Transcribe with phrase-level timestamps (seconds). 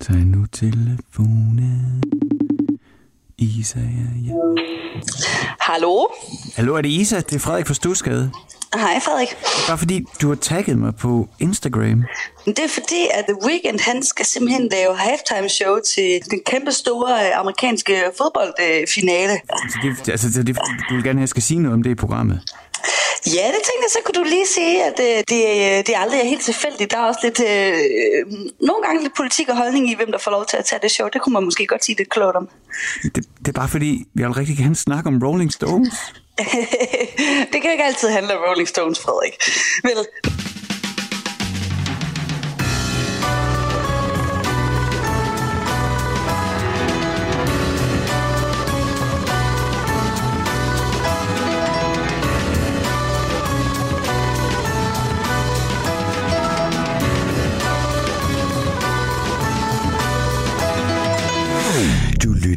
[0.00, 2.02] Tag nu telefonen.
[3.38, 4.56] Isa er hjemme.
[5.60, 6.06] Hallo?
[6.56, 7.16] Hallo, er det Isa?
[7.20, 8.30] Det er Frederik fra Stusgade.
[8.80, 9.28] Hej Frederik.
[9.68, 12.04] Bare fordi du har tagget mig på Instagram.
[12.46, 16.72] Det er fordi, at The Weeknd han skal simpelthen lave halftime show til den kæmpe
[16.72, 19.34] store øh, amerikanske fodboldfinale.
[19.68, 20.58] Så det, altså, det, det,
[20.90, 22.40] du vil gerne have, at jeg skal sige noget om det i programmet.
[23.26, 25.98] Ja, det tænkte jeg, så kunne du lige sige, at øh, det, øh, det er
[25.98, 26.90] aldrig helt tilfældigt.
[26.90, 27.74] Der er også lidt, øh,
[28.60, 30.90] nogle gange lidt politik og holdning i, hvem der får lov til at tage det
[30.90, 31.08] show.
[31.12, 32.48] Det kunne man måske godt sige lidt klogt om.
[33.02, 35.94] Det, det er bare fordi, jeg vil rigtig gerne snakke om Rolling Stones.
[37.52, 39.34] det kan ikke altid handle om Rolling Stones, Frederik.
[39.82, 40.06] Vel,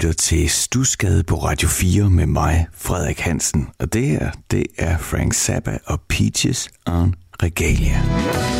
[0.01, 3.67] lytter til Stusgade på Radio 4 med mig, Frederik Hansen.
[3.79, 8.50] Og det her, det er Frank Zappa og Peaches on Regalia.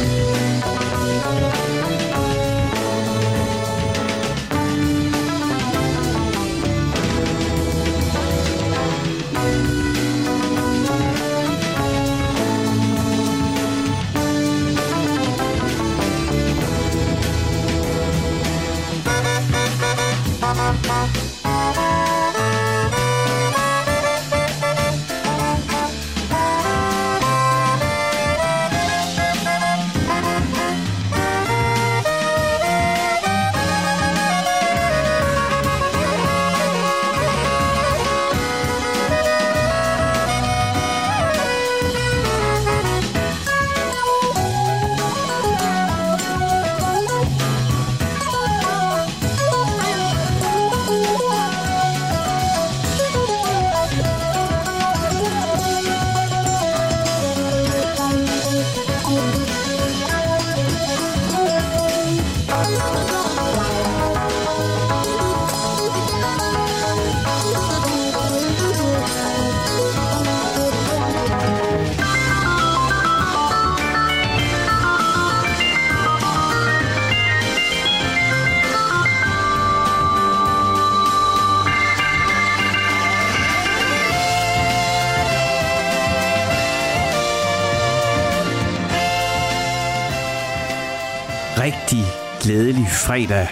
[93.11, 93.47] Fredag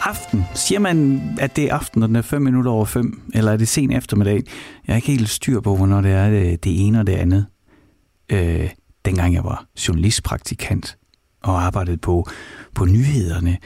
[0.00, 0.44] aften.
[0.54, 3.22] Siger man, at det er aften, når den er 5 minutter over 5?
[3.34, 4.42] Eller er det sen eftermiddag?
[4.86, 7.46] Jeg er ikke helt styr på, hvornår det er øh, det, ene og det andet.
[8.28, 8.70] Øh,
[9.04, 10.96] dengang jeg var journalistpraktikant
[11.42, 12.28] og arbejdede på,
[12.74, 13.58] på nyhederne.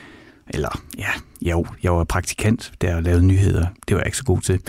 [0.49, 1.11] Eller, ja,
[1.43, 3.67] jo, jeg var praktikant, der og lavede nyheder.
[3.89, 4.61] Det var jeg ikke så god til.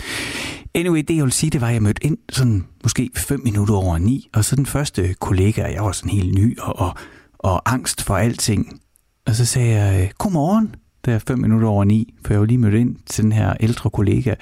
[0.74, 3.74] Anyway, det jeg vil sige, det var, at jeg mødte ind sådan måske 5 minutter
[3.74, 6.94] over 9, og så den første kollega, jeg var sådan helt ny og, og,
[7.38, 8.80] og angst for alting.
[9.26, 12.46] Og så sagde jeg, øh, godmorgen, der er 5 minutter over 9, for jeg var
[12.46, 14.34] lige mødt ind til den her ældre kollega,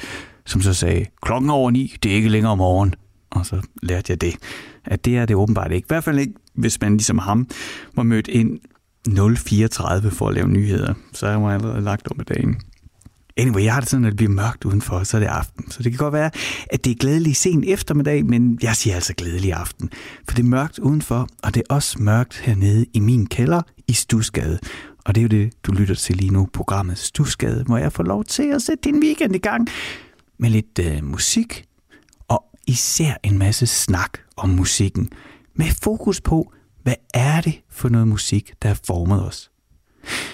[0.47, 2.95] som så sagde, klokken over 9, det er ikke længere om morgen.
[3.31, 4.35] Og så lærte jeg det,
[4.85, 5.87] at det er det åbenbart ikke.
[5.87, 7.49] I hvert fald ikke, hvis man ligesom ham
[7.97, 8.59] var mødt ind
[9.37, 10.95] 034 for at lave nyheder.
[11.13, 12.61] Så er jeg allerede lagt om dagen.
[13.39, 15.71] Anyway, jeg har det sådan, at det bliver mørkt udenfor, så er det aften.
[15.71, 16.31] Så det kan godt være,
[16.71, 19.91] at det er glædelig sen eftermiddag, men jeg siger altså glædelig aften.
[20.29, 23.93] For det er mørkt udenfor, og det er også mørkt hernede i min kælder i
[23.93, 24.59] Stusgade.
[25.05, 28.03] Og det er jo det, du lytter til lige nu, programmet Stusgade, hvor jeg får
[28.03, 29.69] lov til at sætte din weekend i gang
[30.39, 31.65] med lidt øh, musik,
[32.29, 35.11] og især en masse snak om musikken,
[35.55, 39.51] med fokus på, hvad er det for noget musik, der har formet os.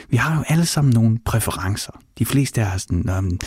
[0.08, 1.92] Vi har jo alle sammen nogle præferencer.
[2.18, 3.40] De fleste har sådan en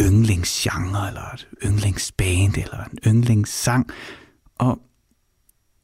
[0.00, 3.86] yndlingsgenre, eller et yndlingsband, eller en yndlingssang.
[4.58, 4.78] Og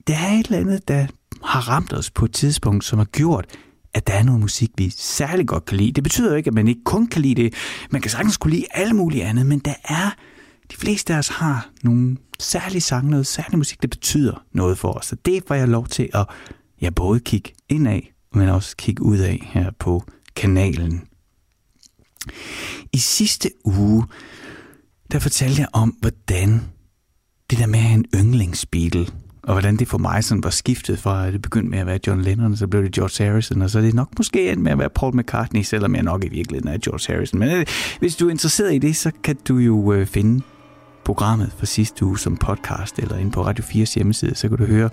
[0.06, 1.06] det er et eller andet, der
[1.44, 3.46] har ramt os på et tidspunkt, som har gjort,
[3.94, 5.92] at der er noget musik, vi særlig godt kan lide.
[5.92, 7.54] Det betyder jo ikke, at man ikke kun kan lide det.
[7.90, 10.10] Man kan sagtens kunne lide alle mulige andet, men der er,
[10.70, 14.92] de fleste af os har nogle særlige sange, noget særlig musik, der betyder noget for
[14.92, 15.06] os.
[15.06, 16.26] Så det får jeg lov til at
[16.80, 18.00] jeg både kigge indad,
[18.34, 20.04] men også kigge ud af her på
[20.36, 21.02] kanalen.
[22.92, 24.04] I sidste uge,
[25.12, 26.62] der fortalte jeg om, hvordan
[27.50, 29.06] det der med at have en yndlingsbeatle,
[29.42, 31.98] og hvordan det for mig sådan var skiftet fra, at det begyndte med at være
[32.06, 34.60] John Lennon, og så blev det George Harrison, og så er det nok måske end
[34.60, 37.40] med at være Paul McCartney, selvom jeg nok i virkeligheden er George Harrison.
[37.40, 37.66] Men øh,
[37.98, 40.42] hvis du er interesseret i det, så kan du jo øh, finde
[41.04, 44.64] programmet fra sidste uge som podcast eller ind på Radio 4's hjemmeside, så kan du
[44.64, 44.90] høre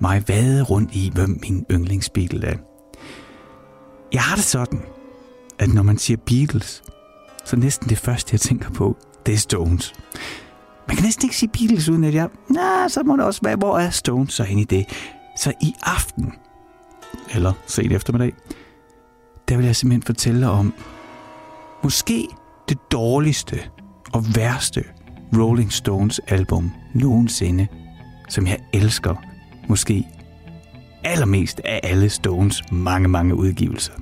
[0.00, 2.71] mig vade rundt i, hvem min yndlingsbeatle er.
[4.12, 4.82] Jeg har det sådan,
[5.58, 6.82] at når man siger Beatles,
[7.44, 9.92] så næsten det første, jeg tænker på, det er Stones.
[10.88, 12.28] Man kan næsten ikke sige Beatles, uden at jeg...
[12.48, 14.86] Nej, så må det også være, hvor er Stones så inde i det?
[15.36, 16.32] Så i aften,
[17.34, 18.32] eller sent eftermiddag,
[19.48, 20.74] der vil jeg simpelthen fortælle om
[21.82, 22.28] måske
[22.68, 23.60] det dårligste
[24.12, 24.84] og værste
[25.38, 27.66] Rolling Stones album nogensinde,
[28.28, 29.14] som jeg elsker,
[29.68, 30.08] måske
[31.04, 33.92] allermest af alle Stones mange, mange udgivelser.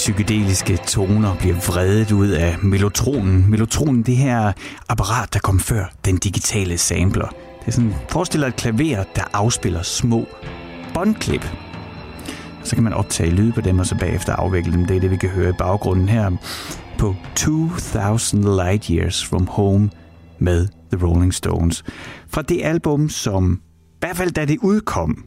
[0.00, 3.50] Psykedeliske toner bliver vredet ud af melotronen.
[3.50, 4.52] Melotronen, det her
[4.88, 7.28] apparat, der kom før den digitale sampler.
[7.28, 10.26] Det er sådan, forestiller et klaver, der afspiller små
[10.94, 11.50] båndklip.
[12.64, 14.86] Så kan man optage lyd på dem, og så bagefter afvikle dem.
[14.86, 16.30] Det er det, vi kan høre i baggrunden her
[16.98, 19.90] på 2000 Light Years From Home
[20.38, 21.84] med The Rolling Stones.
[22.28, 25.24] Fra det album, som i hvert fald da det udkom,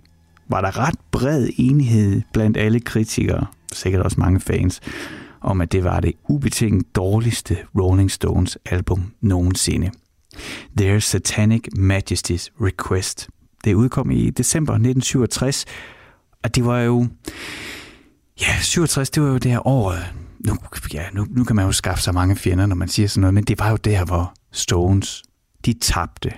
[0.50, 4.82] var der ret bred enighed blandt alle kritikere sikkert også mange fans,
[5.42, 9.92] om at det var det ubetinget dårligste Rolling Stones album nogensinde.
[10.78, 13.30] Their Satanic Majesty's Request.
[13.64, 15.66] Det udkom i december 1967,
[16.44, 17.08] og det var jo...
[18.42, 19.96] Ja, 67, det var jo det her år...
[20.48, 20.58] Nu,
[20.94, 23.34] ja, nu, nu kan man jo skaffe sig mange fjender, når man siger sådan noget,
[23.34, 25.24] men det var jo der, hvor Stones,
[25.66, 26.34] de tabte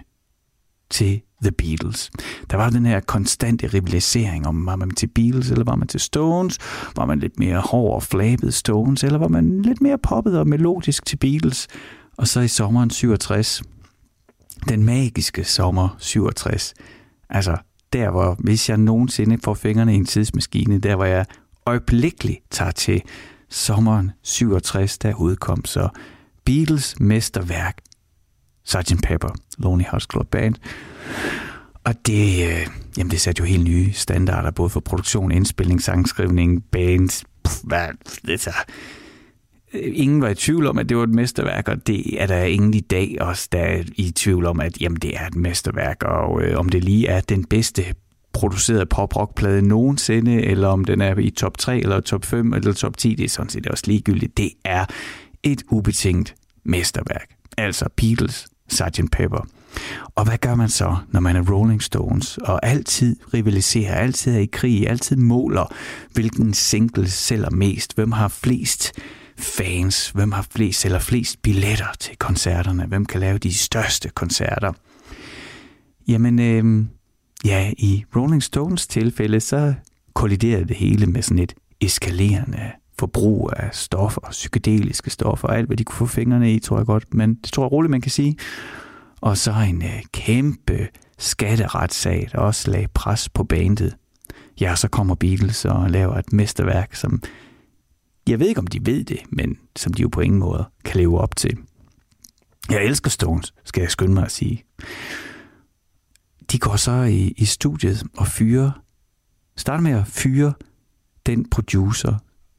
[0.90, 2.12] til The Beatles.
[2.52, 6.00] Der var den her konstante rivalisering om, var man til Beatles, eller var man til
[6.00, 6.58] Stones?
[6.96, 10.48] Var man lidt mere hård og flabet Stones, eller var man lidt mere poppet og
[10.48, 11.68] melodisk til Beatles?
[12.18, 13.64] Og så i sommeren 67,
[14.70, 16.74] den magiske sommer 67.
[17.30, 17.58] Altså,
[17.94, 21.26] der hvor, hvis jeg nogensinde får fingrene i en tidsmaskine, der hvor jeg
[21.66, 23.02] øjeblikkeligt tager til
[23.50, 25.90] sommeren 67, der udkom så
[26.46, 27.78] Beatles mesterværk,
[28.66, 29.04] Sgt.
[29.04, 30.56] Pepper, Lonely Hearts Club Band.
[31.84, 32.68] Og det, øh,
[32.98, 37.88] jamen det satte jo helt nye standarder, både for produktion, indspilning, sangskrivning, bands, pff, hvad,
[38.28, 38.52] altså,
[39.74, 42.44] øh, ingen var i tvivl om, at det var et mesterværk, og det er der
[42.44, 46.04] ingen i dag også, der er i tvivl om, at jamen, det er et mesterværk,
[46.04, 47.86] og øh, om det lige er den bedste
[48.34, 52.98] produceret pop-rock-plade nogensinde, eller om den er i top 3, eller top 5, eller top
[52.98, 54.38] 10, det er sådan set også ligegyldigt.
[54.38, 54.86] Det er
[55.44, 57.30] et ubetinget mesterværk.
[57.58, 59.12] Altså Beatles, Sgt.
[59.12, 59.48] Pepper.
[60.16, 64.40] Og hvad gør man så, når man er Rolling Stones, og altid rivaliserer, altid er
[64.40, 65.74] i krig, altid måler,
[66.14, 68.94] hvilken single sælger mest, hvem har flest
[69.38, 74.74] fans, hvem har flest eller flest billetter til koncerterne, hvem kan lave de største koncerter.
[76.08, 76.86] Jamen, øh,
[77.46, 79.74] ja, i Rolling Stones tilfælde, så
[80.14, 85.84] kolliderede det hele med sådan et eskalerende forbrug af stoffer, psykedeliske stoffer, alt hvad de
[85.84, 88.38] kunne få fingrene i, tror jeg godt, men det tror jeg roligt, man kan sige.
[89.22, 90.88] Og så en øh, kæmpe
[91.18, 93.96] skatteretssag, der også lagde pres på bandet.
[94.62, 97.22] Ja, så kommer Beatles og laver et mesterværk, som
[98.30, 100.98] jeg ved ikke, om de ved det, men som de jo på ingen måde kan
[100.98, 101.58] leve op til.
[102.70, 104.64] Jeg elsker Stones, skal jeg skynde mig at sige.
[106.52, 108.72] De går så i, i studiet og fyrer,
[109.58, 110.54] starter med at fyre
[111.26, 112.18] den producer,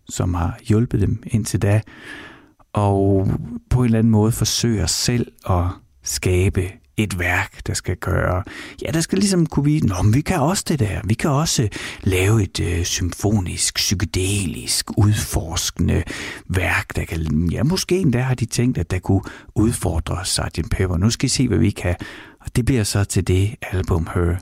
[0.08, 1.80] som har hjulpet dem indtil da,
[2.72, 3.28] og
[3.70, 5.64] på en eller anden måde forsøger selv at
[6.02, 8.42] skabe et værk, der skal gøre,
[8.82, 11.68] ja, der skal ligesom kunne vide, Nå, vi kan også det der, vi kan også
[12.02, 16.02] lave et øh, symfonisk, psykedelisk, udforskende
[16.48, 19.22] værk, der kan, ja, måske endda har de tænkt, at der kunne
[19.54, 20.70] udfordre Sgt.
[20.70, 20.96] Pepper.
[20.96, 21.96] Nu skal I se, hvad vi kan.
[22.40, 24.36] Og det bliver så til det album Her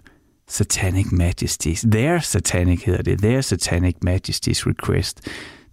[0.49, 1.80] Satanic Majesties.
[1.80, 3.18] Their Satanic hedder det.
[3.18, 5.21] Their Satanic Majesties Request,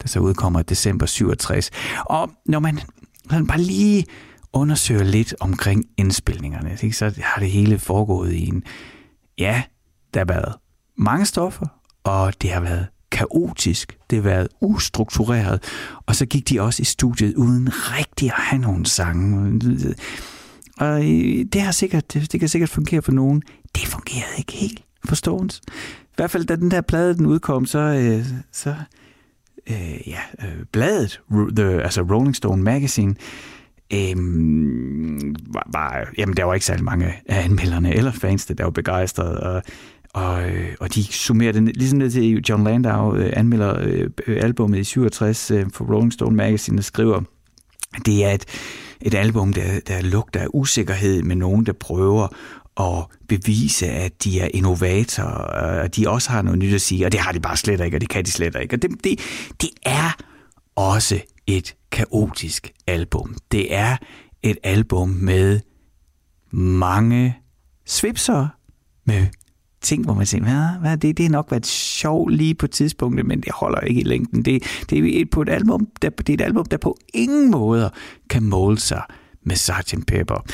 [0.02, 1.70] der så udkommer i december 67.
[2.06, 4.06] Og når man, sådan man bare lige
[4.54, 6.96] undersøger lidt omkring indspilningerne, ikke?
[6.96, 8.64] så har det hele foregået i en...
[9.38, 9.64] Ja,
[10.14, 10.56] der har været
[10.98, 11.66] mange stoffer,
[12.04, 15.64] og det har været kaotisk, det har været ustruktureret,
[16.06, 19.62] og så gik de også i studiet uden rigtig at have nogen sange.
[20.78, 23.42] Og øh, det, har sikkert, det, det kan sikkert fungere for nogen.
[23.76, 25.62] Det fungerede ikke helt forståens.
[26.02, 28.76] I hvert fald, da den der plade den udkom, så, øh, så
[29.70, 31.22] øh, ja, øh, bladet,
[31.56, 33.16] the, altså Rolling Stone Magazine,
[33.94, 38.72] øhm, var, var, jamen, der var ikke særlig mange af anmelderne eller fans, der var
[38.72, 39.64] begejstrede, og,
[40.14, 44.78] og, øh, og de summerede det ligesom ned til John Landau øh, anmelder øh, albumet
[44.78, 47.22] i 67 øh, for Rolling Stone Magazine, der skriver,
[48.06, 48.46] det er et,
[49.02, 52.28] et album, der, der lugter af usikkerhed med nogen, der prøver
[52.82, 56.82] at bevise, at de er innovatorer, og øh, at de også har noget nyt at
[56.82, 58.76] sige, og det har de bare slet ikke, og det kan de slet ikke.
[58.76, 59.20] Og det, det,
[59.62, 60.18] det er
[60.76, 63.36] også et kaotisk album.
[63.52, 63.98] Det er
[64.44, 65.60] et album med
[66.52, 67.38] mange
[67.86, 68.48] svipser,
[69.06, 69.28] med
[69.82, 73.26] ting, hvor man siger, hvad, hvad det, det er nok været sjovt lige på tidspunktet,
[73.26, 74.46] men det holder ikke i længden.
[74.46, 77.52] Det, det, er, et, på et album, der, det er et album, der på ingen
[77.52, 77.90] måder
[78.30, 79.02] kan måle sig
[79.46, 79.96] med Sgt.
[80.08, 80.46] Pepper.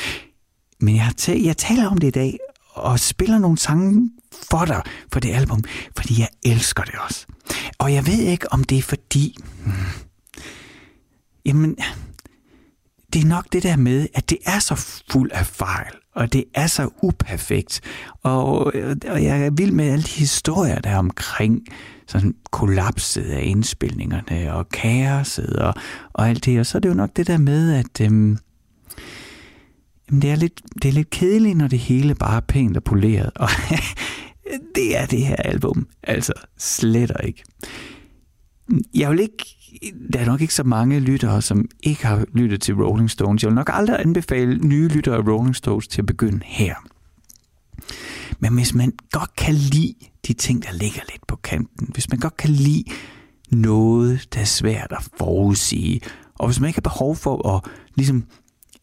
[0.80, 2.38] Men jeg, tæ- jeg taler om det i dag,
[2.72, 4.10] og spiller nogle sange
[4.50, 4.82] for dig,
[5.12, 5.64] for det album,
[5.96, 7.26] fordi jeg elsker det også.
[7.78, 9.36] Og jeg ved ikke, om det er fordi...
[9.64, 9.72] Hmm,
[11.44, 11.76] jamen,
[13.12, 16.44] det er nok det der med, at det er så fuld af fejl, og det
[16.54, 17.80] er så uperfekt.
[18.22, 18.58] Og,
[19.08, 21.60] og jeg er vild med alle de historier, der er omkring
[22.06, 25.74] sådan kollapset af indspilningerne, og kaoset, og,
[26.12, 26.60] og alt det.
[26.60, 28.38] Og så er det jo nok det der med, at øhm,
[30.08, 32.84] jamen det, er lidt, det er lidt kedeligt, når det hele bare er pænt og
[32.84, 33.30] poleret.
[33.36, 33.48] Og
[34.74, 37.42] det er det her album altså slet ikke.
[38.94, 39.44] Jeg vil ikke
[40.12, 43.42] der er nok ikke så mange lyttere, som ikke har lyttet til Rolling Stones.
[43.42, 46.74] Jeg vil nok aldrig anbefale nye lyttere af Rolling Stones til at begynde her.
[48.38, 49.94] Men hvis man godt kan lide
[50.26, 52.84] de ting, der ligger lidt på kanten, hvis man godt kan lide
[53.50, 56.00] noget, der er svært at forudsige,
[56.34, 58.24] og hvis man ikke har behov for at, ligesom,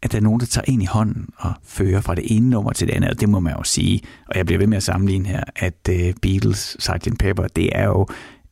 [0.05, 2.71] at der er nogen, der tager ind i hånden og fører fra det ene nummer
[2.71, 4.83] til det andet, og det må man jo sige, og jeg bliver ved med at
[4.83, 7.17] sammenligne her, at uh, Beatles, Sgt.
[7.19, 8.07] Pepper, det er jo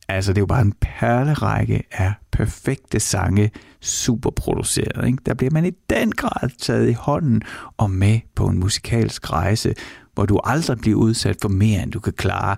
[0.08, 5.08] Altså, det er jo bare en perlerække af perfekte sange, superproduceret.
[5.08, 5.18] Ikke?
[5.26, 7.42] Der bliver man i den grad taget i hånden
[7.78, 9.76] og med på en musikalsk rejse,
[10.14, 12.56] hvor du aldrig bliver udsat for mere, end du kan klare.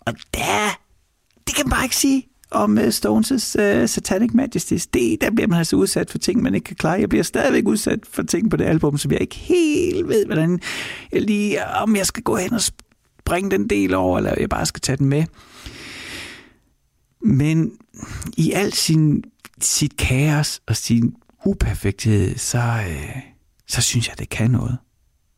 [0.00, 0.78] Og der,
[1.46, 4.86] det kan man bare ikke sige om øh, Stones' uh, Satanic Majesties.
[4.86, 7.00] Det, der bliver man altså udsat for ting, man ikke kan klare.
[7.00, 10.60] Jeg bliver stadigvæk udsat for ting på det album, som jeg ikke helt ved, hvordan
[11.12, 12.60] jeg lige, om jeg skal gå hen og
[13.24, 15.24] bringe den del over, eller jeg bare skal tage den med.
[17.22, 17.72] Men
[18.36, 19.24] i al sin,
[19.60, 21.14] sit kaos og sin
[21.46, 23.16] uperfekthed, så, øh,
[23.68, 24.78] så synes jeg, det kan noget.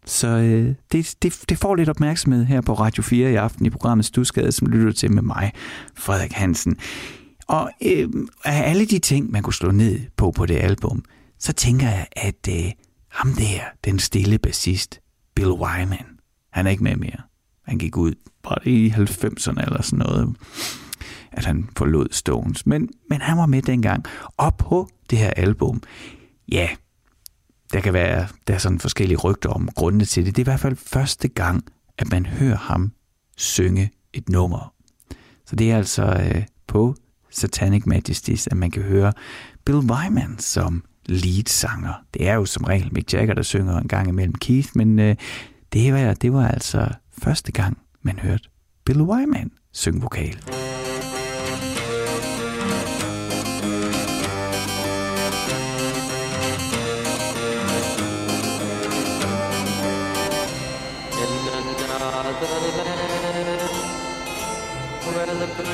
[0.08, 3.70] Så øh, det, det, det får lidt opmærksomhed her på Radio 4 i aften i
[3.70, 5.52] programmet Stusgade, som lytter til med mig,
[5.94, 6.76] Frederik Hansen.
[7.46, 8.08] Og øh,
[8.44, 11.04] af alle de ting, man kunne slå ned på på det album,
[11.38, 12.72] så tænker jeg, at øh,
[13.08, 15.00] ham der, den stille bassist,
[15.34, 16.06] Bill Wyman,
[16.52, 17.20] han er ikke med mere.
[17.66, 20.36] Han gik ud bare i 90'erne eller sådan noget,
[21.32, 22.66] at han forlod Stones.
[22.66, 24.04] Men, men han var med dengang.
[24.36, 25.82] Og på det her album,
[26.52, 26.68] ja,
[27.72, 30.36] der kan være der er sådan forskellige rygter om grundene til det.
[30.36, 31.64] Det er i hvert fald første gang,
[31.98, 32.92] at man hører ham
[33.36, 34.72] synge et nummer.
[35.46, 36.94] Så det er altså øh, på
[37.30, 39.12] Satanic Majesties, at man kan høre
[39.64, 41.92] Bill Wyman som leadsanger.
[42.14, 45.16] Det er jo som regel Mick Jagger, der synger en gang imellem Keith, men øh,
[45.72, 48.48] det, var, det var altså første gang, man hørte
[48.84, 50.67] Bill Wyman synge vokal.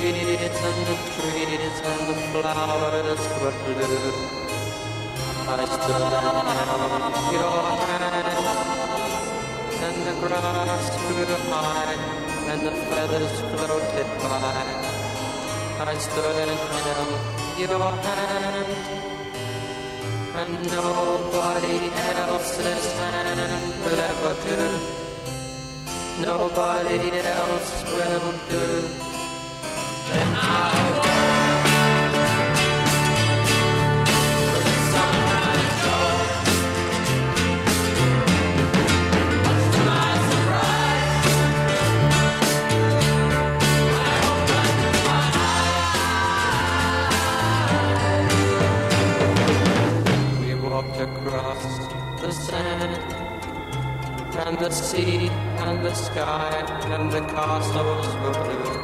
[0.04, 4.12] Breeze and the trees and the flowers were blue.
[5.48, 7.56] I stood and held your
[7.88, 8.38] hand,
[9.86, 11.96] and the grass grew high,
[12.50, 14.66] and the feathers floated by.
[15.80, 17.08] I stood and held
[17.58, 18.70] your hand,
[20.40, 21.76] and nobody
[22.12, 23.40] else's hand
[23.82, 24.60] will ever do.
[26.20, 29.13] Nobody else will do.
[54.46, 56.50] And the sea and the sky
[56.92, 58.83] and the castles were blue.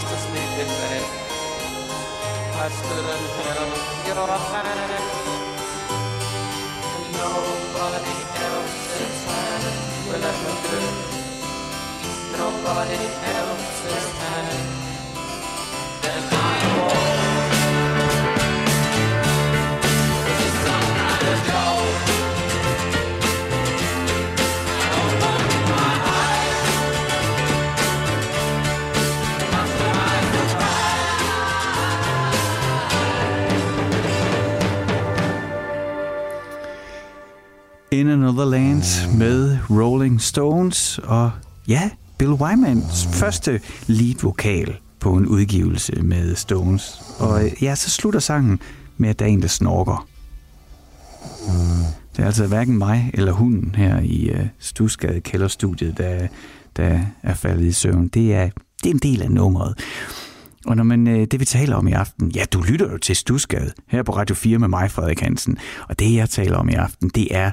[0.00, 0.06] do.
[0.06, 1.00] Nobody else will do.
[2.56, 3.74] I stood and held
[4.06, 4.92] your hand.
[6.86, 9.64] And nobody else's hand
[10.08, 10.80] will ever do.
[12.38, 14.85] Nobody else's hand.
[38.00, 41.30] In Another Land med Rolling Stones og
[41.68, 47.02] ja, Bill Wymans første lead-vokal på en udgivelse med Stones.
[47.18, 48.60] Og ja, så slutter sangen
[48.96, 50.08] med, at der er en, der snorker.
[52.16, 56.26] Det er altså hverken mig eller hunden her i uh, Stusgade kælderstudiet, der,
[56.76, 58.08] der er faldet i søvn.
[58.08, 58.48] Det er,
[58.82, 59.74] det er en del af nummeret.
[60.66, 63.16] Og når man, øh, det vi taler om i aften, ja, du lytter jo til
[63.16, 65.58] Stusgade her på Radio 4 med mig, Frederik Hansen.
[65.88, 67.50] Og det jeg taler om i aften, det er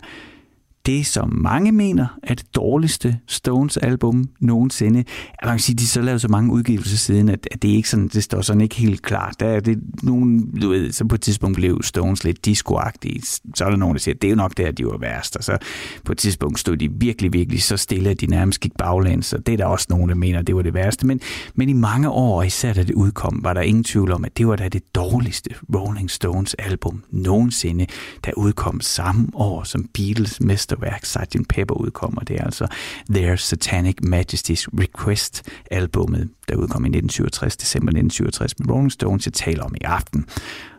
[0.85, 5.03] det, som mange mener er det dårligste Stones album nogensinde.
[5.41, 8.07] Jeg kan sige, de så lavet så mange udgivelser siden, at, at det ikke sådan,
[8.07, 9.35] det står sådan ikke helt klart.
[9.39, 13.21] Der er det nogen, du ved, så på et tidspunkt blev Stones lidt discoagtige.
[13.55, 15.35] Så er der nogen, der siger, at det er jo nok der, de var værst.
[15.35, 15.57] Og så
[16.05, 19.33] på et tidspunkt stod de virkelig, virkelig så stille, at de nærmest gik baglæns.
[19.33, 21.07] Og det er der også nogen, der mener, at det var det værste.
[21.07, 21.19] Men,
[21.55, 24.47] men i mange år, især da det udkom, var der ingen tvivl om, at det
[24.47, 27.85] var da det dårligste Rolling Stones album nogensinde,
[28.25, 30.41] der udkom samme år som Beatles
[30.79, 31.47] mesterværk Sgt.
[31.49, 32.67] Pepper udkom, det er altså
[33.09, 39.33] Their Satanic Majesty's Request albumet, der udkom i 1967, december 1967 med Rolling Stones, jeg
[39.33, 40.25] taler om i aften.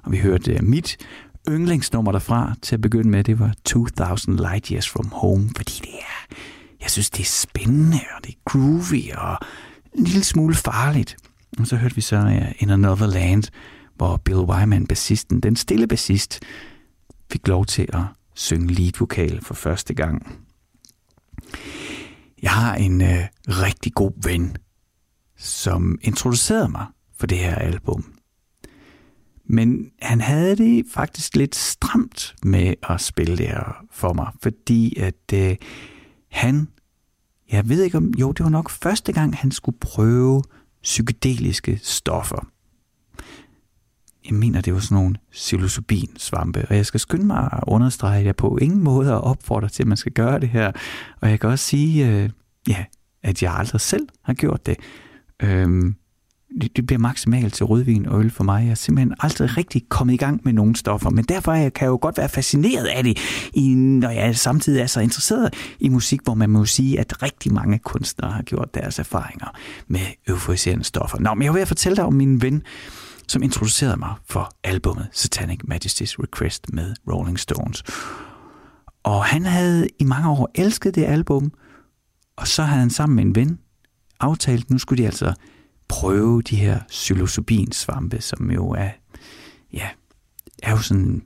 [0.03, 0.97] Og vi hørte øh, mit
[1.49, 5.95] yndlingsnummer derfra til at begynde med, det var 2000 Light Years From Home, fordi det
[5.95, 6.37] er,
[6.81, 9.39] jeg synes, det er spændende, og det er groovy, og
[9.95, 11.17] en lille smule farligt.
[11.59, 13.45] Og så hørte vi så uh, In Another Land,
[13.97, 16.41] hvor Bill Wyman, bassisten, den stille bassist,
[17.33, 18.01] fik lov til at
[18.35, 20.39] synge leadvokal for første gang.
[22.43, 24.57] Jeg har en øh, rigtig god ven,
[25.37, 26.87] som introducerede mig
[27.19, 28.15] for det her album.
[29.45, 34.99] Men han havde det faktisk lidt stramt med at spille det her for mig, fordi
[34.99, 35.57] at øh,
[36.31, 36.69] han,
[37.53, 40.43] jeg ved ikke om, jo det var nok første gang, han skulle prøve
[40.83, 42.47] psykedeliske stoffer
[44.27, 48.27] jeg mener, det var sådan nogle psilocybin-svampe, og jeg skal skynde mig at understrege, at
[48.27, 50.73] jeg på ingen måde er opfordrer til, at man skal gøre det her.
[51.21, 52.31] Og jeg kan også sige, øh,
[52.69, 52.85] ja,
[53.23, 54.77] at jeg aldrig selv har gjort det.
[55.43, 55.95] Øhm,
[56.61, 58.65] det, det bliver maksimalt til rødvin og øl for mig.
[58.65, 61.87] Jeg er simpelthen aldrig rigtig kommet i gang med nogle stoffer, men derfor kan jeg
[61.87, 63.19] jo godt være fascineret af det,
[63.55, 67.53] i, når jeg samtidig er så interesseret i musik, hvor man må sige, at rigtig
[67.53, 69.57] mange kunstnere har gjort deres erfaringer
[69.89, 71.19] med euforiserende stoffer.
[71.21, 72.63] Nå, men jeg vil ved fortælle dig om min ven,
[73.29, 77.83] som introducerede mig for albummet Satanic Majesty's Request med Rolling Stones.
[79.03, 81.53] Og han havde i mange år elsket det album,
[82.37, 83.59] og så havde han sammen med en ven
[84.21, 85.35] aftalt, nu skulle de altså
[85.89, 88.91] prøve de her psilocybin-svampe, som jo er,
[89.73, 89.89] ja,
[90.63, 91.23] er jo sådan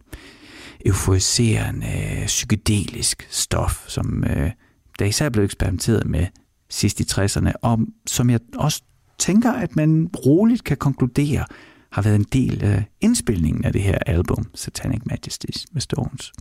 [0.87, 4.51] euforiserende, psykedelisk stof, som øh,
[4.99, 6.27] der især blev eksperimenteret med
[6.71, 8.83] sidst i 60'erne, og som jeg også
[9.19, 11.45] tænker, at man roligt kan konkludere,
[11.91, 16.33] har været en del af indspilningen af det her album, Satanic Majesties med Stones.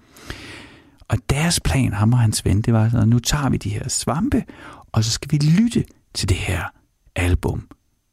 [1.07, 3.89] Og deres plan, ham og hans ven, det var, sådan, nu tager vi de her
[3.89, 4.43] svampe,
[4.91, 5.83] og så skal vi lytte
[6.13, 6.63] til det her
[7.15, 7.67] album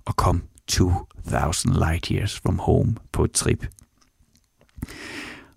[0.05, 3.66] og komme 2000 light years from home på et trip.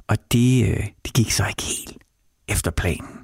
[0.08, 1.98] Og det, øh, det gik så ikke helt
[2.48, 3.18] efter planen,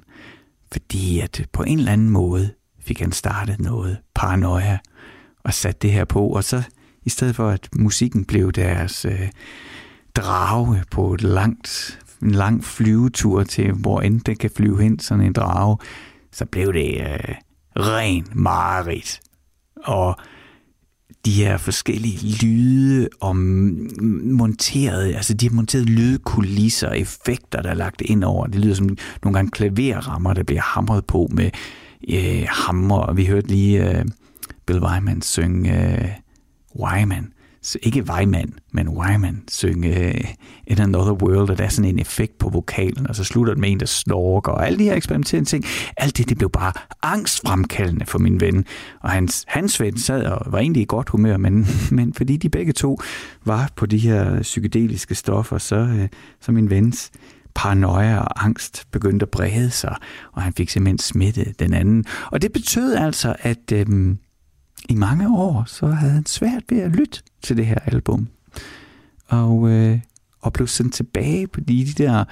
[0.72, 4.78] fordi at på en eller anden måde fik han startet noget paranoia
[5.44, 6.62] og sat det her på, og så
[7.04, 9.28] i stedet for at musikken blev deres øh,
[10.14, 15.24] drage på et langt, en lang flyvetur til, hvor end det kan flyve hen, sådan
[15.24, 15.78] en drage,
[16.32, 17.34] så blev det øh,
[17.76, 19.20] ren mareridt.
[19.76, 20.16] Og
[21.24, 27.74] de her forskellige lyde og monterede, altså de har monteret lydkulisser og effekter, der er
[27.74, 28.46] lagt ind over.
[28.46, 31.50] Det lyder som nogle gange klaverrammer, der bliver hamret på med
[32.08, 33.12] øh, hammer.
[33.12, 34.04] Vi hørte lige øh,
[34.66, 36.08] Bill Wyman synge øh,
[36.80, 37.32] Wyman,
[37.62, 40.24] så ikke Wyman, men Wyman synge øh,
[40.66, 43.60] In Another World, og der er sådan en effekt på vokalen, og så slutter det
[43.60, 45.64] med en, der snorker, og alle de her eksperimenterende ting,
[45.96, 48.64] alt det, det blev bare angstfremkaldende for min ven.
[49.00, 52.48] Og hans, hans ven sad og var egentlig i godt humør, men, men fordi de
[52.48, 53.00] begge to
[53.44, 56.08] var på de her psykedeliske stoffer, så, øh,
[56.40, 57.10] så min vens
[57.54, 59.96] paranoia og angst begyndte at brede sig,
[60.32, 62.04] og han fik simpelthen smittet den anden.
[62.32, 64.18] Og det betød altså, at øhm,
[64.88, 68.28] i mange år, så havde han svært ved at lytte til det her album.
[69.28, 70.00] Og, øh,
[70.40, 72.24] og blev sendt tilbage på de, de der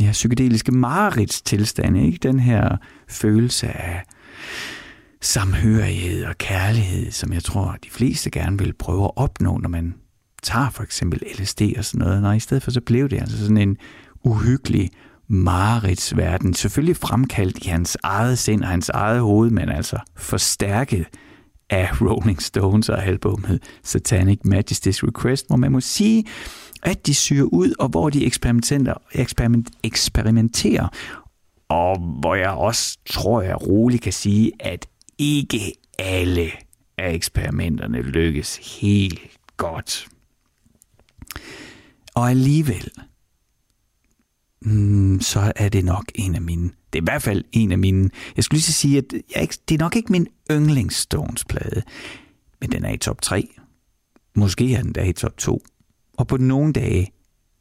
[0.00, 2.18] ja, psykedeliske mareridstilstande, ikke?
[2.22, 2.76] Den her
[3.08, 4.02] følelse af
[5.20, 9.94] samhørighed og kærlighed, som jeg tror, de fleste gerne vil prøve at opnå, når man
[10.42, 12.22] tager for eksempel LSD og sådan noget.
[12.22, 13.76] Nej, i stedet for så blev det altså sådan en
[14.24, 14.90] uhyggelig
[15.28, 16.54] mareridsverden.
[16.54, 21.06] Selvfølgelig fremkaldt i hans eget sind og hans eget hoved, men altså forstærket
[21.70, 26.24] af Rolling Stones og albumet Satanic Majesty's Request, hvor man må sige,
[26.82, 30.88] at de syrer ud, og hvor de eksperimenterer, eksperiment, eksperimenterer
[31.70, 34.86] og hvor jeg også tror, jeg roligt kan sige, at
[35.18, 36.50] ikke alle
[36.98, 39.20] af eksperimenterne lykkes helt
[39.56, 40.08] godt.
[42.14, 42.90] Og alligevel,
[44.62, 47.78] mm, så er det nok en af mine, det er i hvert fald en af
[47.78, 49.04] mine, jeg skulle lige så sige, at
[49.36, 51.82] jeg, det er nok ikke min yndlingsstones-plade,
[52.60, 53.48] men den er i top 3.
[54.34, 55.62] Måske er den der i top 2.
[56.18, 57.12] Og på nogle dage,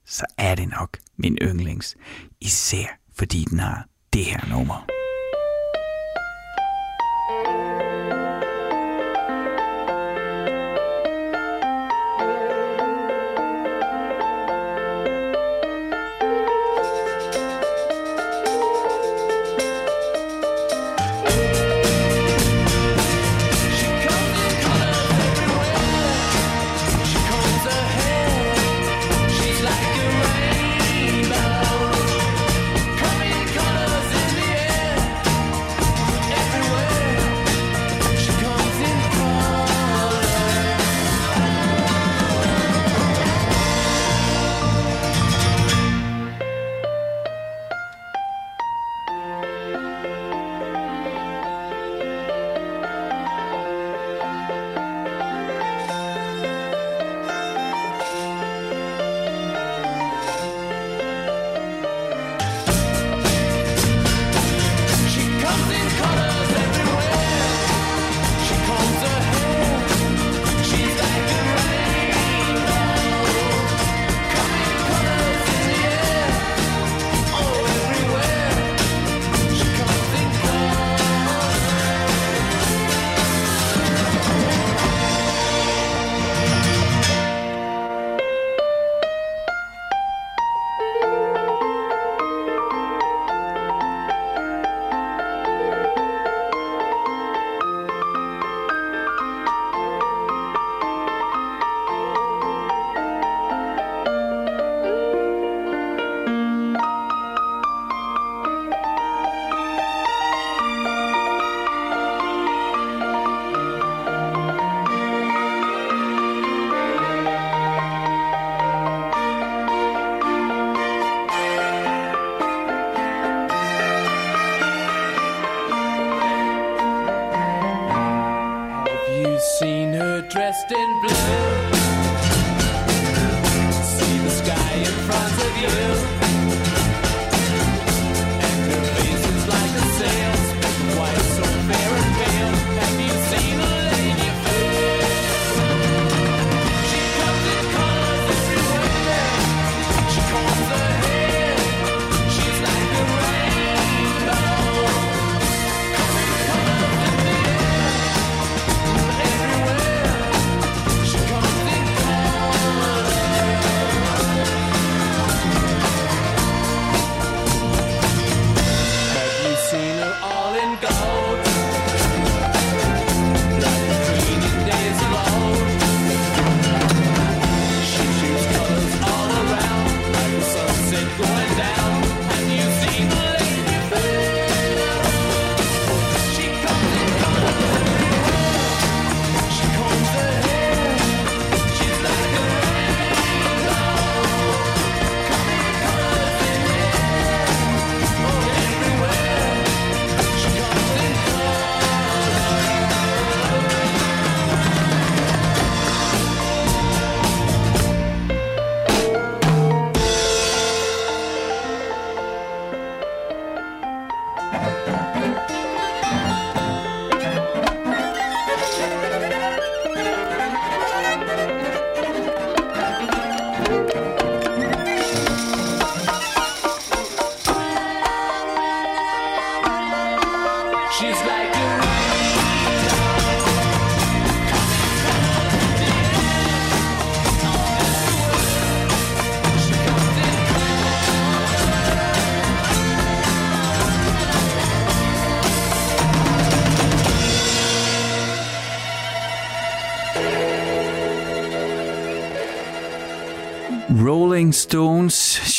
[0.05, 1.95] så er det nok min yndlings.
[2.41, 4.98] Især fordi den har det her nummer.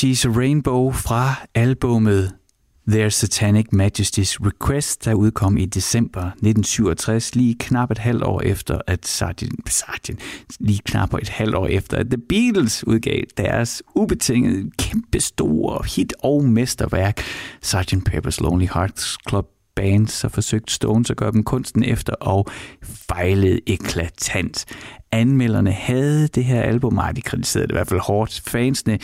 [0.00, 2.32] She's a Rainbow fra albumet
[2.88, 8.78] Their Satanic Majesty's Request, der udkom i december 1967, lige knap et halvt år efter,
[8.86, 9.44] at Sgt.
[9.68, 10.10] Sgt.
[10.60, 16.44] lige knap et halvt år efter, at The Beatles udgav deres ubetingede kæmpestore hit og
[16.44, 17.20] mesterværk,
[17.62, 17.94] Sgt.
[18.08, 22.46] Pepper's Lonely Hearts Club Band, så forsøgte Stones at gøre dem kunsten efter og
[22.82, 24.66] fejlede eklatant.
[25.12, 28.42] Anmelderne havde det her album, og de kritiserede det i hvert fald hårdt.
[28.46, 28.98] Fansene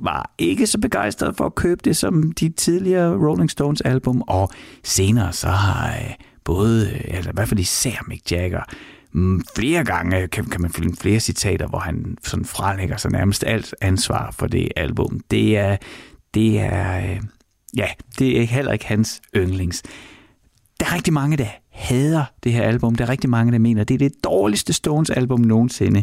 [0.00, 4.50] var ikke så begejstret for at købe det som de tidligere Rolling Stones album, og
[4.84, 8.62] senere så har øh, både, eller i hvert fald især Mick Jagger,
[9.12, 13.10] mm, flere gange øh, kan, kan man finde flere citater, hvor han sådan frelægger sig
[13.10, 15.20] nærmest alt ansvar for det album.
[15.30, 15.76] Det er,
[16.34, 17.18] det er,
[17.76, 17.86] ja,
[18.18, 19.82] det er heller ikke hans yndlings.
[20.80, 22.94] Der er rigtig mange, der hader det her album.
[22.94, 26.02] Der er rigtig mange, der mener, det er det dårligste Stones album nogensinde.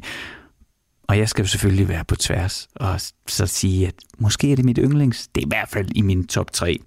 [1.08, 4.66] Og jeg skal jo selvfølgelig være på tværs og så sige, at måske er det
[4.66, 5.28] mit yndlings.
[5.28, 6.80] Det er i hvert fald i min top 3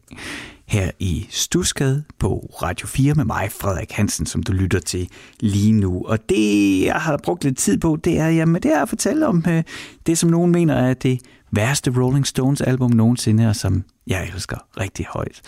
[0.67, 5.09] her i Stusgade på Radio 4 med mig, Frederik Hansen, som du lytter til
[5.41, 6.05] lige nu.
[6.07, 9.27] Og det, jeg har brugt lidt tid på, det er, jamen, det er at fortælle
[9.27, 9.63] om øh,
[10.07, 14.57] det, som nogen mener er det værste Rolling Stones album nogensinde, og som jeg elsker
[14.81, 15.43] rigtig højt.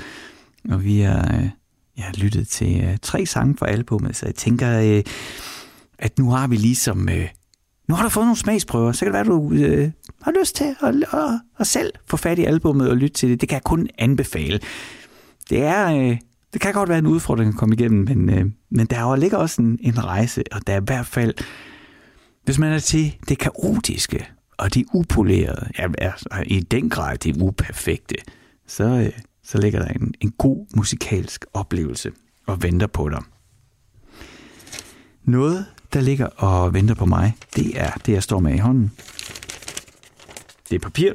[0.70, 1.48] Og vi har, øh,
[1.96, 5.02] jeg har lyttet til øh, tre sange fra albumet, så jeg tænker, øh,
[5.98, 7.09] at nu har vi ligesom...
[7.09, 7.28] Øh,
[7.90, 9.90] nu har du fået nogle smagsprøver, så kan det være, at du øh,
[10.22, 13.40] har lyst til at, at, at selv få fat i albummet og lytte til det.
[13.40, 14.61] Det kan jeg kun anbefale
[15.50, 15.96] det er...
[15.96, 16.18] Øh,
[16.53, 19.62] det kan godt være en udfordring at komme igennem, men, øh, men der ligger også
[19.62, 21.35] en, en rejse, og der er i hvert fald,
[22.44, 24.26] hvis man er til det kaotiske
[24.57, 28.14] og det upolerede, ja, altså, i den grad det uperfekte,
[28.66, 32.12] så, øh, så ligger der en, en god musikalsk oplevelse
[32.46, 33.22] og venter på dig.
[35.30, 38.92] Noget, der ligger og venter på mig, det er det, jeg står med i hånden.
[40.70, 41.12] Det er papir.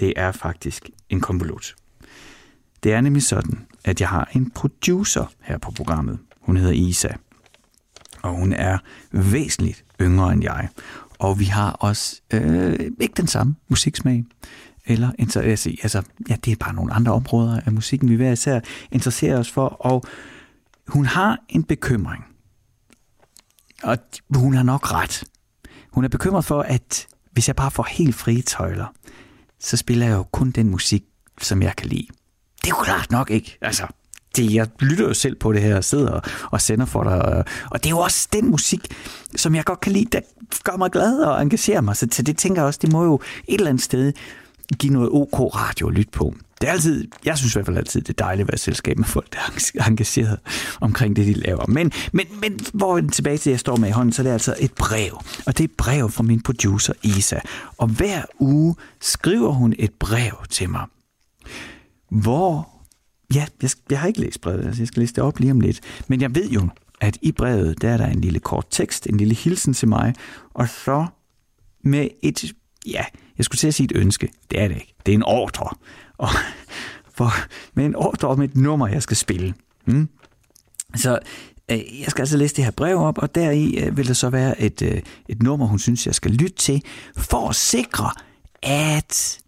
[0.00, 1.76] Det er faktisk en konvolut.
[2.82, 6.18] Det er nemlig sådan, at jeg har en producer her på programmet.
[6.40, 7.08] Hun hedder Isa,
[8.22, 8.78] og hun er
[9.10, 10.68] væsentligt yngre end jeg.
[11.18, 14.24] Og vi har også øh, ikke den samme musiksmag.
[14.84, 18.60] Eller interesse, altså, ja, det er bare nogle andre områder af musikken, vi hver især
[18.92, 19.68] interesserer os for.
[19.68, 20.04] Og
[20.88, 22.35] hun har en bekymring.
[23.82, 23.98] Og
[24.34, 25.24] hun har nok ret.
[25.92, 28.86] Hun er bekymret for, at hvis jeg bare får helt frie tøjler,
[29.60, 31.04] så spiller jeg jo kun den musik,
[31.40, 32.06] som jeg kan lide
[32.66, 33.58] det er jo klart nok ikke.
[33.60, 33.86] Altså,
[34.36, 37.44] det, jeg lytter jo selv på det her og sidder og, sender for dig.
[37.70, 38.94] Og det er jo også den musik,
[39.36, 40.20] som jeg godt kan lide, der
[40.64, 41.96] gør mig glad og engagerer mig.
[41.96, 43.14] Så til det tænker jeg også, det må jo
[43.48, 44.12] et eller andet sted
[44.78, 46.34] give noget OK radio at lytte på.
[46.60, 48.98] Det er altid, jeg synes i hvert fald altid, det er dejligt at være selskab
[48.98, 50.38] med folk, der er engageret
[50.80, 51.66] omkring det, de laver.
[51.66, 54.54] Men, men, men hvor tilbage til, jeg står med i hånden, så er det altså
[54.60, 55.12] et brev.
[55.46, 57.38] Og det er et brev fra min producer Isa.
[57.78, 60.86] Og hver uge skriver hun et brev til mig
[62.08, 62.68] hvor...
[63.34, 65.60] Ja, jeg, jeg har ikke læst brevet, altså jeg skal læse det op lige om
[65.60, 65.80] lidt.
[66.08, 66.68] Men jeg ved jo,
[67.00, 70.14] at i brevet, der er der en lille kort tekst, en lille hilsen til mig,
[70.54, 71.06] og så
[71.82, 72.52] med et,
[72.86, 73.04] ja,
[73.38, 74.28] jeg skulle til at sige et ønske.
[74.50, 74.94] Det er det ikke.
[75.06, 75.76] Det er en ordre.
[76.18, 76.28] Og
[77.14, 77.32] for,
[77.74, 79.54] med en ordre om et nummer, jeg skal spille.
[79.86, 80.08] Mm.
[80.96, 81.18] Så
[81.70, 84.30] øh, jeg skal altså læse det her brev op, og deri øh, vil der så
[84.30, 86.82] være et, øh, et nummer, hun synes, jeg skal lytte til,
[87.16, 88.10] for at sikre,
[88.62, 89.38] at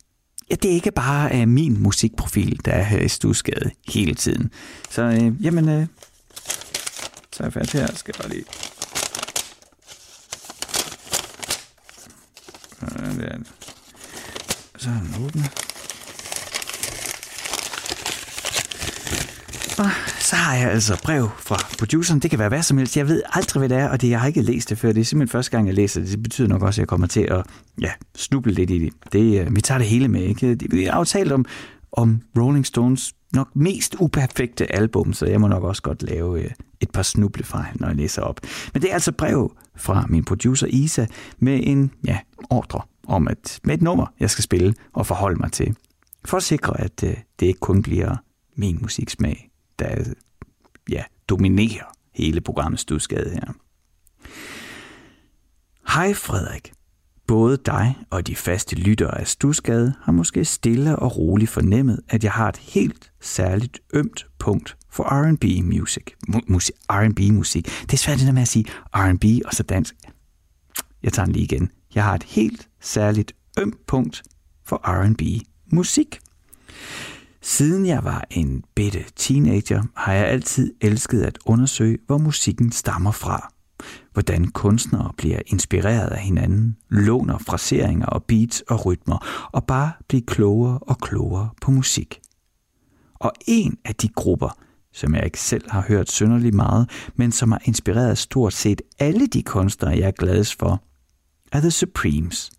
[0.50, 4.50] ja, det er ikke bare øh, min musikprofil, der er her i Stusgade hele tiden.
[4.90, 5.86] Så øh, jamen, øh,
[7.32, 7.86] så er jeg fat her.
[7.94, 8.44] Skal jeg bare lige...
[12.80, 13.57] Sådan der.
[14.78, 15.50] Så er den åbnet.
[19.78, 22.20] Og så har jeg altså brev fra produceren.
[22.20, 22.96] Det kan være hvad som helst.
[22.96, 24.92] Jeg ved aldrig, hvad det er, og det, jeg har ikke læst det før.
[24.92, 26.10] Det er simpelthen første gang, jeg læser det.
[26.10, 27.46] Det betyder nok også, at jeg kommer til at
[27.80, 28.92] ja, snuble lidt i det.
[29.12, 30.22] det uh, vi tager det hele med.
[30.22, 30.58] Ikke?
[30.70, 31.44] Vi har aftalt om,
[31.92, 36.50] om Rolling Stones nok mest uperfekte album, så jeg må nok også godt lave uh,
[36.80, 38.40] et par snublefejl, når jeg læser op.
[38.72, 41.06] Men det er altså brev fra min producer Isa
[41.38, 42.18] med en ja,
[42.50, 45.76] ordre om at, med et nummer, jeg skal spille og forholde mig til.
[46.24, 48.16] For at sikre, at øh, det ikke kun bliver
[48.56, 50.14] min musiksmag, der
[50.90, 53.52] ja, dominerer hele programmet Stusgade her.
[55.94, 56.72] Hej Frederik.
[57.26, 62.24] Både dig og de faste lyttere af Stusgade har måske stille og roligt fornemmet, at
[62.24, 66.04] jeg har et helt særligt ømt punkt for R&B music.
[66.48, 67.64] Musik, R&B musik.
[67.64, 69.94] Det er svært det der med at sige R&B og så dansk.
[71.02, 71.70] Jeg tager den lige igen.
[71.94, 74.22] Jeg har et helt særligt øm punkt
[74.64, 75.22] for R&B
[75.72, 76.18] musik.
[77.42, 83.10] Siden jeg var en bitte teenager, har jeg altid elsket at undersøge, hvor musikken stammer
[83.10, 83.52] fra.
[84.12, 90.22] Hvordan kunstnere bliver inspireret af hinanden, låner fraseringer og beats og rytmer, og bare bliver
[90.26, 92.20] klogere og klogere på musik.
[93.14, 94.58] Og en af de grupper,
[94.92, 99.26] som jeg ikke selv har hørt synderligt meget, men som har inspireret stort set alle
[99.26, 100.82] de kunstnere, jeg er gladest for,
[101.52, 102.50] er The Supremes.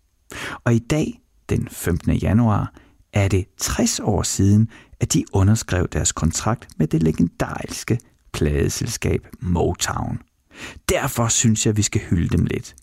[0.64, 2.12] Og i dag, den 15.
[2.12, 2.72] januar,
[3.12, 4.68] er det 60 år siden,
[5.00, 7.98] at de underskrev deres kontrakt med det legendariske
[8.32, 10.18] pladeselskab Motown.
[10.88, 12.74] Derfor synes jeg, vi skal hylde dem lidt.